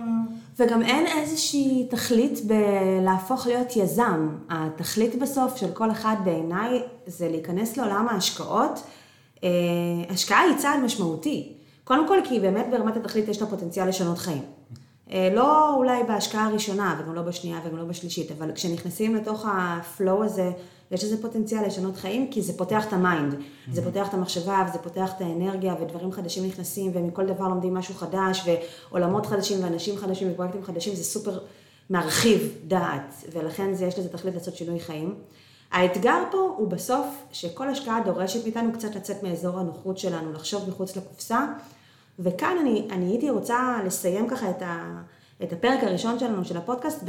וגם 0.60 0.82
אין 0.82 1.06
איזושהי 1.08 1.88
תכלית 1.89 2.39
בלהפוך 2.46 3.48
להיות 3.48 3.76
יזם. 3.76 4.30
התכלית 4.50 5.20
בסוף 5.22 5.58
של 5.58 5.72
כל 5.74 5.91
אחד 5.91 6.15
בעיניי 6.24 6.82
זה 7.08 7.30
להיכנס 7.30 7.78
לעולם 7.78 8.08
ההשקעות. 8.10 8.84
אה, 9.43 9.50
השקעה 10.10 10.41
היא 10.41 10.58
צעד 10.58 10.80
משמעותי. 10.80 11.54
קודם 11.88 12.08
כל 12.08 12.17
כי 12.23 12.39
באמת 12.39 12.65
ברמת 12.71 12.97
התכלית 12.97 13.28
יש 13.28 13.41
לה 13.41 13.47
פוטנציאל 13.47 13.88
לשנות 13.88 14.17
חיים. 14.17 14.41
אה, 15.12 15.30
לא 15.34 15.76
אולי 15.76 16.04
בהשקעה 16.04 16.45
הראשונה 16.45 17.00
וגם 17.00 17.15
לא 17.15 17.21
בשנייה 17.21 17.60
וגם 17.65 17.78
לא 17.78 17.84
בשלישית, 17.84 18.32
אבל 18.32 18.52
כשנכנסים 18.52 19.15
לתוך 19.15 19.45
הפלואו 19.52 20.23
הזה, 20.23 20.52
יש 20.91 21.04
לזה 21.04 21.21
פוטנציאל 21.21 21.65
לשנות 21.65 21.97
חיים, 21.97 22.32
כי 22.32 22.41
זה 22.41 22.58
פותח 22.58 22.88
את 22.88 22.93
המיינד, 22.93 23.36
זה 23.71 23.84
פותח 23.84 24.10
את 24.10 24.13
המחשבה 24.13 24.65
וזה 24.69 24.80
פותח 24.80 25.12
את 25.15 25.21
האנרגיה 25.21 25.76
ודברים 25.82 26.12
חדשים 26.12 26.45
נכנסים 26.45 26.91
ומכל 26.93 27.26
דבר 27.26 27.47
לומדים 27.47 27.73
משהו 27.73 27.95
חדש 27.95 28.50
ועולמות 28.89 29.26
חדשים 29.26 29.63
ואנשים 29.63 29.97
חדשים 29.97 30.32
ופרויקטים 30.32 30.63
חדשים, 30.63 30.95
זה 30.95 31.04
סופר 31.04 31.39
מרחיב 31.89 32.56
דעת, 32.67 33.13
ולכן 33.34 33.73
זה, 33.73 33.86
יש 33.86 34.00
לזה 34.00 34.10
תכלית 34.10 34.34
לעשות 34.34 34.56
שינוי 34.56 34.80
חיים. 34.80 35.15
האתגר 35.71 36.23
פה 36.32 36.56
הוא 36.58 36.67
בסוף 36.67 37.06
שכל 37.32 37.69
השקעה 37.69 38.02
דורשת 38.06 38.43
מאיתנו 38.43 38.73
קצת 38.73 38.95
לצאת 38.95 39.23
מאזור 39.23 39.60
הנוחות 39.60 39.97
שלנו, 39.97 40.34
לחשוב 40.34 40.69
מחוץ 40.69 40.95
לקופסה, 40.95 41.45
וכאן 42.19 42.58
אני, 42.62 42.88
אני 42.91 43.06
הייתי 43.06 43.30
רוצה 43.30 43.80
לסיים 43.86 44.27
ככה 44.30 44.49
את, 44.49 44.62
ה, 44.62 45.01
את 45.43 45.53
הפרק 45.53 45.84
הראשון 45.84 46.19
שלנו, 46.19 46.45
של 46.45 46.58
הפודקאסט, 46.58 47.03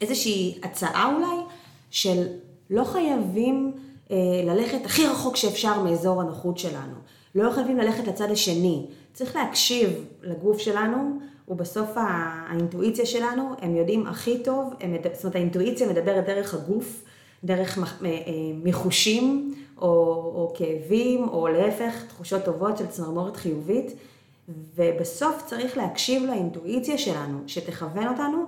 באיזושהי 0.00 0.58
הצעה 0.62 1.14
אולי, 1.14 1.42
של 1.90 2.26
לא 2.70 2.84
חייבים 2.84 3.72
אה, 4.10 4.16
ללכת 4.44 4.84
הכי 4.84 5.06
רחוק 5.06 5.36
שאפשר 5.36 5.82
מאזור 5.82 6.20
הנוחות 6.20 6.58
שלנו. 6.58 6.94
לא 7.34 7.50
חייבים 7.52 7.78
ללכת 7.78 8.06
לצד 8.06 8.30
השני. 8.30 8.86
צריך 9.12 9.36
להקשיב 9.36 9.90
לגוף 10.22 10.58
שלנו, 10.58 11.18
ובסוף 11.48 11.90
האינטואיציה 11.96 13.06
שלנו, 13.06 13.54
הם 13.60 13.76
יודעים 13.76 14.06
הכי 14.06 14.42
טוב, 14.42 14.74
הם, 14.80 14.96
זאת 15.12 15.24
אומרת 15.24 15.36
האינטואיציה 15.36 15.88
מדברת 15.88 16.26
דרך 16.26 16.54
הגוף, 16.54 17.04
דרך 17.44 17.78
אה, 17.78 17.84
אה, 18.04 18.10
מחושים, 18.64 19.54
או, 19.78 19.88
או 20.34 20.52
כאבים, 20.56 21.28
או 21.28 21.48
להפך, 21.48 22.04
תחושות 22.08 22.44
טובות 22.44 22.78
של 22.78 22.86
צמרמורת 22.86 23.36
חיובית, 23.36 23.92
ובסוף 24.74 25.42
צריך 25.46 25.76
להקשיב 25.76 26.22
לאינטואיציה 26.24 26.98
שלנו, 26.98 27.38
שתכוון 27.46 28.08
אותנו 28.08 28.44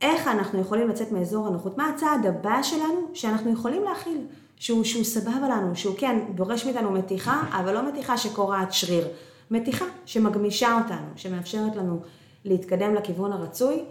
איך 0.00 0.28
אנחנו 0.28 0.60
יכולים 0.60 0.88
לצאת 0.88 1.12
מאזור 1.12 1.46
הנוחות, 1.46 1.78
מה 1.78 1.88
הצעד 1.88 2.26
הבא 2.26 2.62
שלנו 2.62 3.08
שאנחנו 3.14 3.52
יכולים 3.52 3.82
להכיל, 3.82 4.18
שהוא, 4.56 4.84
שהוא 4.84 5.04
סבבה 5.04 5.48
לנו, 5.48 5.76
שהוא 5.76 5.94
כן 5.98 6.18
דורש 6.34 6.64
מאיתנו 6.64 6.90
מתיחה, 6.90 7.42
אבל 7.50 7.74
לא 7.74 7.88
מתיחה 7.88 8.18
שקורעת 8.18 8.72
שריר, 8.72 9.08
מתיחה 9.50 9.84
שמגמישה 10.06 10.78
אותנו, 10.82 11.06
שמאפשרת 11.16 11.76
לנו 11.76 12.00
להתקדם 12.44 12.94
לכיוון 12.94 13.32
הרצוי 13.32 13.84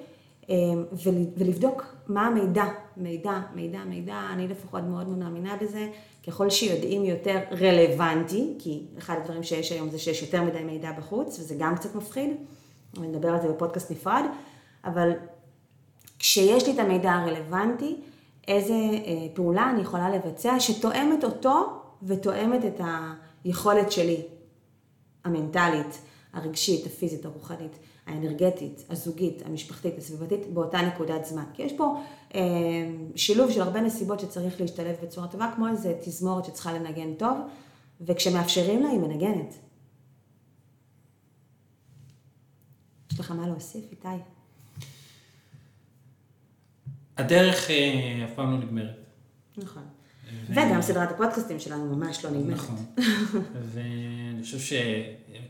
ולבדוק 1.37 1.83
מה 2.07 2.27
המידע, 2.27 2.65
מידע, 2.97 3.41
מידע, 3.55 3.79
מידע, 3.83 4.19
אני 4.33 4.47
לפחות 4.47 4.83
מאוד 4.83 5.09
מאמינה 5.09 5.57
בזה, 5.61 5.89
ככל 6.27 6.49
שיודעים 6.49 7.05
יותר 7.05 7.39
רלוונטי, 7.51 8.53
כי 8.59 8.85
אחד 8.97 9.15
הדברים 9.21 9.43
שיש 9.43 9.71
היום 9.71 9.89
זה 9.89 9.99
שיש 9.99 10.21
יותר 10.21 10.41
מדי 10.41 10.63
מידע 10.63 10.91
בחוץ, 10.91 11.39
וזה 11.39 11.55
גם 11.59 11.75
קצת 11.75 11.95
מפחיד, 11.95 12.29
אני 12.97 13.07
אדבר 13.07 13.29
על 13.29 13.41
זה 13.41 13.47
בפודקאסט 13.47 13.91
נפרד, 13.91 14.23
אבל 14.85 15.11
כשיש 16.19 16.67
לי 16.67 16.73
את 16.73 16.79
המידע 16.79 17.11
הרלוונטי, 17.11 17.95
איזה 18.47 18.73
אה, 18.73 19.27
פעולה 19.33 19.69
אני 19.69 19.81
יכולה 19.81 20.09
לבצע 20.09 20.59
שתואמת 20.59 21.23
אותו 21.23 21.81
ותואמת 22.03 22.65
את 22.65 22.81
היכולת 23.43 23.91
שלי, 23.91 24.21
המנטלית, 25.23 26.01
הרגשית, 26.33 26.85
הפיזית, 26.85 27.25
הרוחנית, 27.25 27.77
האנרגטית, 28.07 28.85
הזוגית, 28.89 29.41
המשפחתית, 29.45 29.97
הסביבתית, 29.97 30.53
באותה 30.53 30.81
נקודת 30.81 31.25
זמן. 31.25 31.43
כי 31.53 31.63
יש 31.63 31.73
פה 31.73 32.01
אה, 32.35 32.41
שילוב 33.15 33.51
של 33.51 33.61
הרבה 33.61 33.81
נסיבות 33.81 34.19
שצריך 34.19 34.61
להשתלב 34.61 34.95
בצורה 35.03 35.27
טובה, 35.27 35.51
כמו 35.55 35.67
איזה 35.67 35.93
תזמורת 36.01 36.45
שצריכה 36.45 36.73
לנגן 36.73 37.13
טוב, 37.13 37.37
וכשמאפשרים 38.01 38.83
לה 38.83 38.89
היא 38.89 38.99
מנגנת. 38.99 39.55
יש 43.11 43.19
לך 43.19 43.31
מה 43.31 43.47
להוסיף, 43.47 43.91
איתי? 43.91 44.07
הדרך 47.17 47.69
אה, 47.69 48.25
אף 48.25 48.35
פעם 48.35 48.51
לא 48.51 48.57
נגמרת. 48.57 48.95
נכון. 49.57 49.83
וגם 50.49 50.81
סדרת 50.81 51.11
הפודקאסטים 51.11 51.59
שלנו 51.59 51.95
ממש 51.95 52.25
לא 52.25 52.31
נגמרת. 52.31 52.57
נכון. 52.57 52.85
ואני 53.73 54.43
חושב 54.43 54.77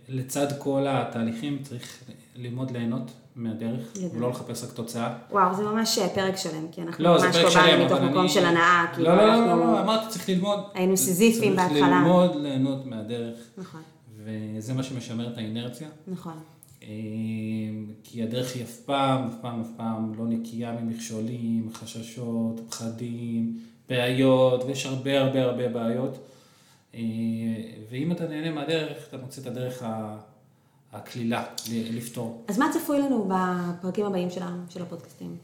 שלצד 0.09 0.47
כל 0.59 0.85
התהליכים 0.89 1.63
צריך 1.63 2.03
ללמוד 2.37 2.71
ליהנות 2.71 3.11
מהדרך, 3.35 3.93
ולא 4.13 4.29
לחפש 4.29 4.63
רק 4.63 4.71
תוצאה. 4.71 5.17
וואו, 5.31 5.55
זה 5.55 5.63
ממש 5.63 5.99
פרק 6.15 6.37
שלם, 6.37 6.67
כי 6.71 6.81
אנחנו 6.81 7.03
לא, 7.03 7.13
ממש 7.13 7.35
לא 7.35 7.49
באנו 7.53 7.85
מתוך 7.85 7.99
מקום 7.99 8.27
של 8.27 8.45
הנאה. 8.45 8.85
לא, 8.97 9.17
לא, 9.17 9.27
לא, 9.27 9.47
לא, 9.47 9.57
לא, 9.57 9.81
אמרתי, 9.81 10.09
צריך 10.09 10.29
ללמוד. 10.29 10.59
היינו 10.73 10.97
סיזיפים 10.97 11.55
בהתחלה. 11.55 11.79
צריך 11.79 11.91
ללמוד 11.91 12.35
ליהנות 12.35 12.85
מהדרך. 12.85 13.37
נכון. 13.57 13.81
וזה 14.23 14.73
מה 14.73 14.83
שמשמר 14.83 15.27
את 15.27 15.37
האינרציה. 15.37 15.87
נכון. 16.07 16.33
אמ, 16.83 16.87
כי 18.03 18.23
הדרך 18.23 18.55
היא 18.55 18.63
אף 18.63 18.75
פעם, 18.75 19.27
אף 19.27 19.33
פעם, 19.41 19.61
אף 19.61 19.67
פעם 19.77 20.13
לא 20.17 20.25
נקייה 20.27 20.71
ממכשולים, 20.71 21.69
חששות, 21.73 22.61
פחדים, 22.69 23.59
בעיות, 23.89 24.63
ויש 24.63 24.85
הרבה 24.85 25.21
הרבה 25.21 25.43
הרבה 25.43 25.69
בעיות. 25.69 26.17
אמ, 26.93 26.99
ואם 27.89 28.11
אתה 28.11 28.27
נהנה 28.27 28.51
מהדרך, 28.51 28.97
אתה 29.09 29.17
מוצא 29.17 29.41
את 29.41 29.47
הדרך 29.47 29.83
הקלילה 30.93 31.43
לפתור. 31.69 32.43
אז 32.47 32.57
מה 32.57 32.69
צפוי 32.73 32.99
לנו 32.99 33.29
בפרקים 33.29 34.05
הבאים 34.05 34.29
שלנו, 34.29 34.61
של 34.69 34.81
הפודקאסטים? 34.81 35.37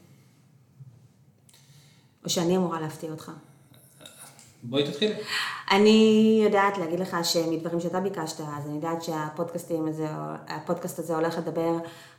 או 2.24 2.28
שאני 2.30 2.56
אמורה 2.56 2.80
להפתיע 2.80 3.10
אותך? 3.10 3.30
בואי 4.62 4.90
תתחילי. 4.90 5.14
אני 5.70 6.40
יודעת 6.44 6.78
להגיד 6.78 7.00
לך 7.00 7.16
שמדברים 7.22 7.80
שאתה 7.80 8.00
ביקשת, 8.00 8.40
אז 8.40 8.66
אני 8.66 8.74
יודעת 8.74 9.02
שהפודקאסטים 9.02 9.86
הזה, 9.86 10.06
הפודקאסט 10.48 10.98
הזה 10.98 11.14
הולך 11.14 11.38
לדבר 11.38 11.72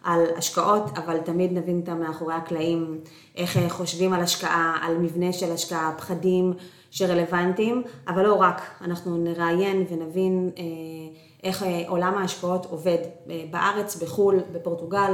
על 0.04 0.22
השקעות, 0.38 0.84
אבל 0.98 1.18
תמיד 1.18 1.52
נבין 1.52 1.80
אותם 1.80 2.00
מאחורי 2.00 2.34
הקלעים, 2.34 3.00
איך 3.36 3.60
חושבים 3.70 4.14
על 4.14 4.22
השקעה, 4.22 4.78
על 4.82 4.98
מבנה 4.98 5.34
של 5.34 5.52
השקעה, 5.52 5.92
פחדים 5.98 6.54
שרלוונטיים, 6.92 7.84
אבל 8.08 8.24
לא 8.24 8.34
רק, 8.34 8.62
אנחנו 8.82 9.18
נראיין 9.18 9.86
ונבין 9.90 10.50
אה, 10.58 10.64
איך 11.46 11.64
אה, 11.64 11.84
עולם 11.88 12.18
ההשקעות 12.18 12.66
עובד 12.66 12.98
אה, 13.30 13.44
בארץ, 13.52 13.96
בחו"ל, 13.96 14.40
בפורטוגל. 14.52 15.14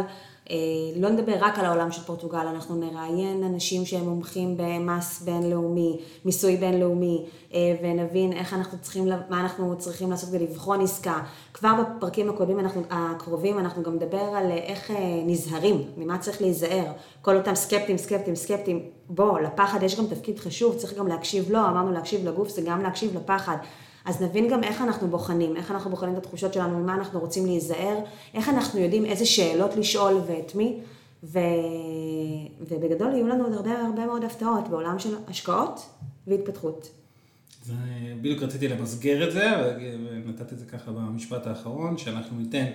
אה, 0.50 0.56
לא 0.96 1.10
נדבר 1.10 1.36
רק 1.39 1.60
על 1.60 1.65
העולם 1.65 1.91
של 1.91 2.02
פורטוגל, 2.02 2.48
אנחנו 2.48 2.76
נראיין 2.76 3.44
אנשים 3.44 3.86
שהם 3.86 4.10
מומחים 4.10 4.58
במס 4.58 5.22
בינלאומי, 5.22 6.00
מיסוי 6.26 6.58
בינלאומי, 6.58 7.26
ונבין 7.84 8.34
איך 8.34 8.54
אנחנו 8.54 8.78
צריכים, 8.82 9.08
מה 9.30 9.41
אנחנו 9.41 9.78
צריכים 9.78 10.12
לעשות 10.12 10.30
ולבחון 10.32 10.82
עסקה. 10.82 11.20
כבר 11.54 11.72
בפרקים 11.82 12.30
הקודמים, 12.30 12.60
אנחנו, 12.60 12.82
הקרובים, 12.89 13.60
אנחנו 13.60 13.84
גם 13.84 13.96
נדבר 13.96 14.22
על 14.22 14.52
איך 14.52 14.91
נזהרים, 15.26 15.84
ממה 15.98 16.17
צריך 16.17 16.41
להיזהר. 16.41 16.86
כל 17.22 17.38
אותם 17.38 17.56
סקפטים, 17.56 17.98
סקפטים, 17.98 18.36
סקפטים, 18.36 18.86
בוא, 19.10 19.39
לפחד 19.39 19.84
יש 19.84 20.00
גם 20.00 20.08
תפקיד 20.08 20.39
חשוב, 20.39 20.76
צריך 20.76 20.94
גם 20.98 21.08
להקשיב 21.08 21.52
לו, 21.52 21.60
לא, 21.60 21.67
אמרנו 21.67 21.91
להקשיב 21.91 22.28
לגוף, 22.28 22.50
זה 22.50 22.62
גם 22.62 22.82
להקשיב 22.82 23.17
לפחד. 23.17 23.58
אז 24.06 24.22
נבין 24.22 24.50
גם 24.50 24.64
איך 24.64 24.82
אנחנו 24.82 25.08
בוחנים, 25.08 25.56
איך 25.56 25.72
אנחנו 25.72 25.90
בוחנים 25.90 26.14
את 26.14 26.18
התחושות 26.18 26.54
שלנו, 26.54 26.80
ממה 26.80 26.94
אנחנו 26.94 27.20
רוצים 27.20 27.46
להיזהר, 27.46 27.98
איך 28.34 28.50
אנחנו 28.50 28.80
יודעים 28.80 29.06
איזה 29.06 29.26
שאלות 29.26 29.76
לשאול 29.76 30.22
ואת 30.28 30.56
מי, 30.56 30.80
ו... 31.24 31.40
ובגדול 32.60 33.14
יהיו 33.14 33.28
לנו 33.28 33.44
עוד 33.44 33.54
הרבה 33.54 33.82
הרבה 33.82 34.06
מאוד 34.06 34.24
הפתעות 34.24 34.68
בעולם 34.68 35.00
של 35.00 35.16
השקעות 35.28 35.90
והתפתחות. 36.28 36.90
זה, 37.64 37.74
בדיוק 38.22 38.44
רציתי 38.44 38.68
למסגר 38.68 39.28
את 39.28 39.34
זה, 39.34 39.78
ונתתי 40.26 40.56
את 40.56 40.60
זה 40.60 40.66
ככה 40.66 40.92
במשפט 40.92 41.48
האחרון, 41.48 41.98
שאנחנו 41.98 42.38
ניתן 42.38 42.66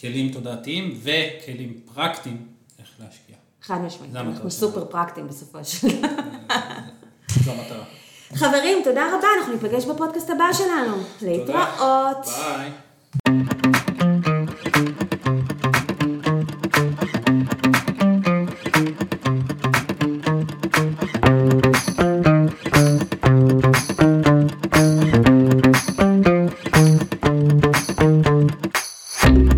כלים 0.00 0.32
תודעתיים 0.32 1.00
וכלים 1.02 1.80
פרקטיים 1.94 2.46
איך 2.78 2.88
להשקיע. 3.00 3.36
חד 3.62 3.78
משמעית, 3.78 4.16
אנחנו 4.16 4.50
סופר 4.50 4.84
פרקטיים 4.84 5.28
בסופו 5.28 5.64
של 5.64 5.88
דבר. 5.88 6.08
זו 7.44 7.50
המטרה. 7.50 7.84
חברים, 8.34 8.78
תודה 8.84 9.06
רבה, 9.08 9.28
אנחנו 9.38 9.52
ניפגש 9.52 9.84
בפודקאסט 9.84 10.30
הבא 10.30 10.52
שלנו. 10.52 10.96
להתראות. 11.22 12.26
ביי. 12.26 12.70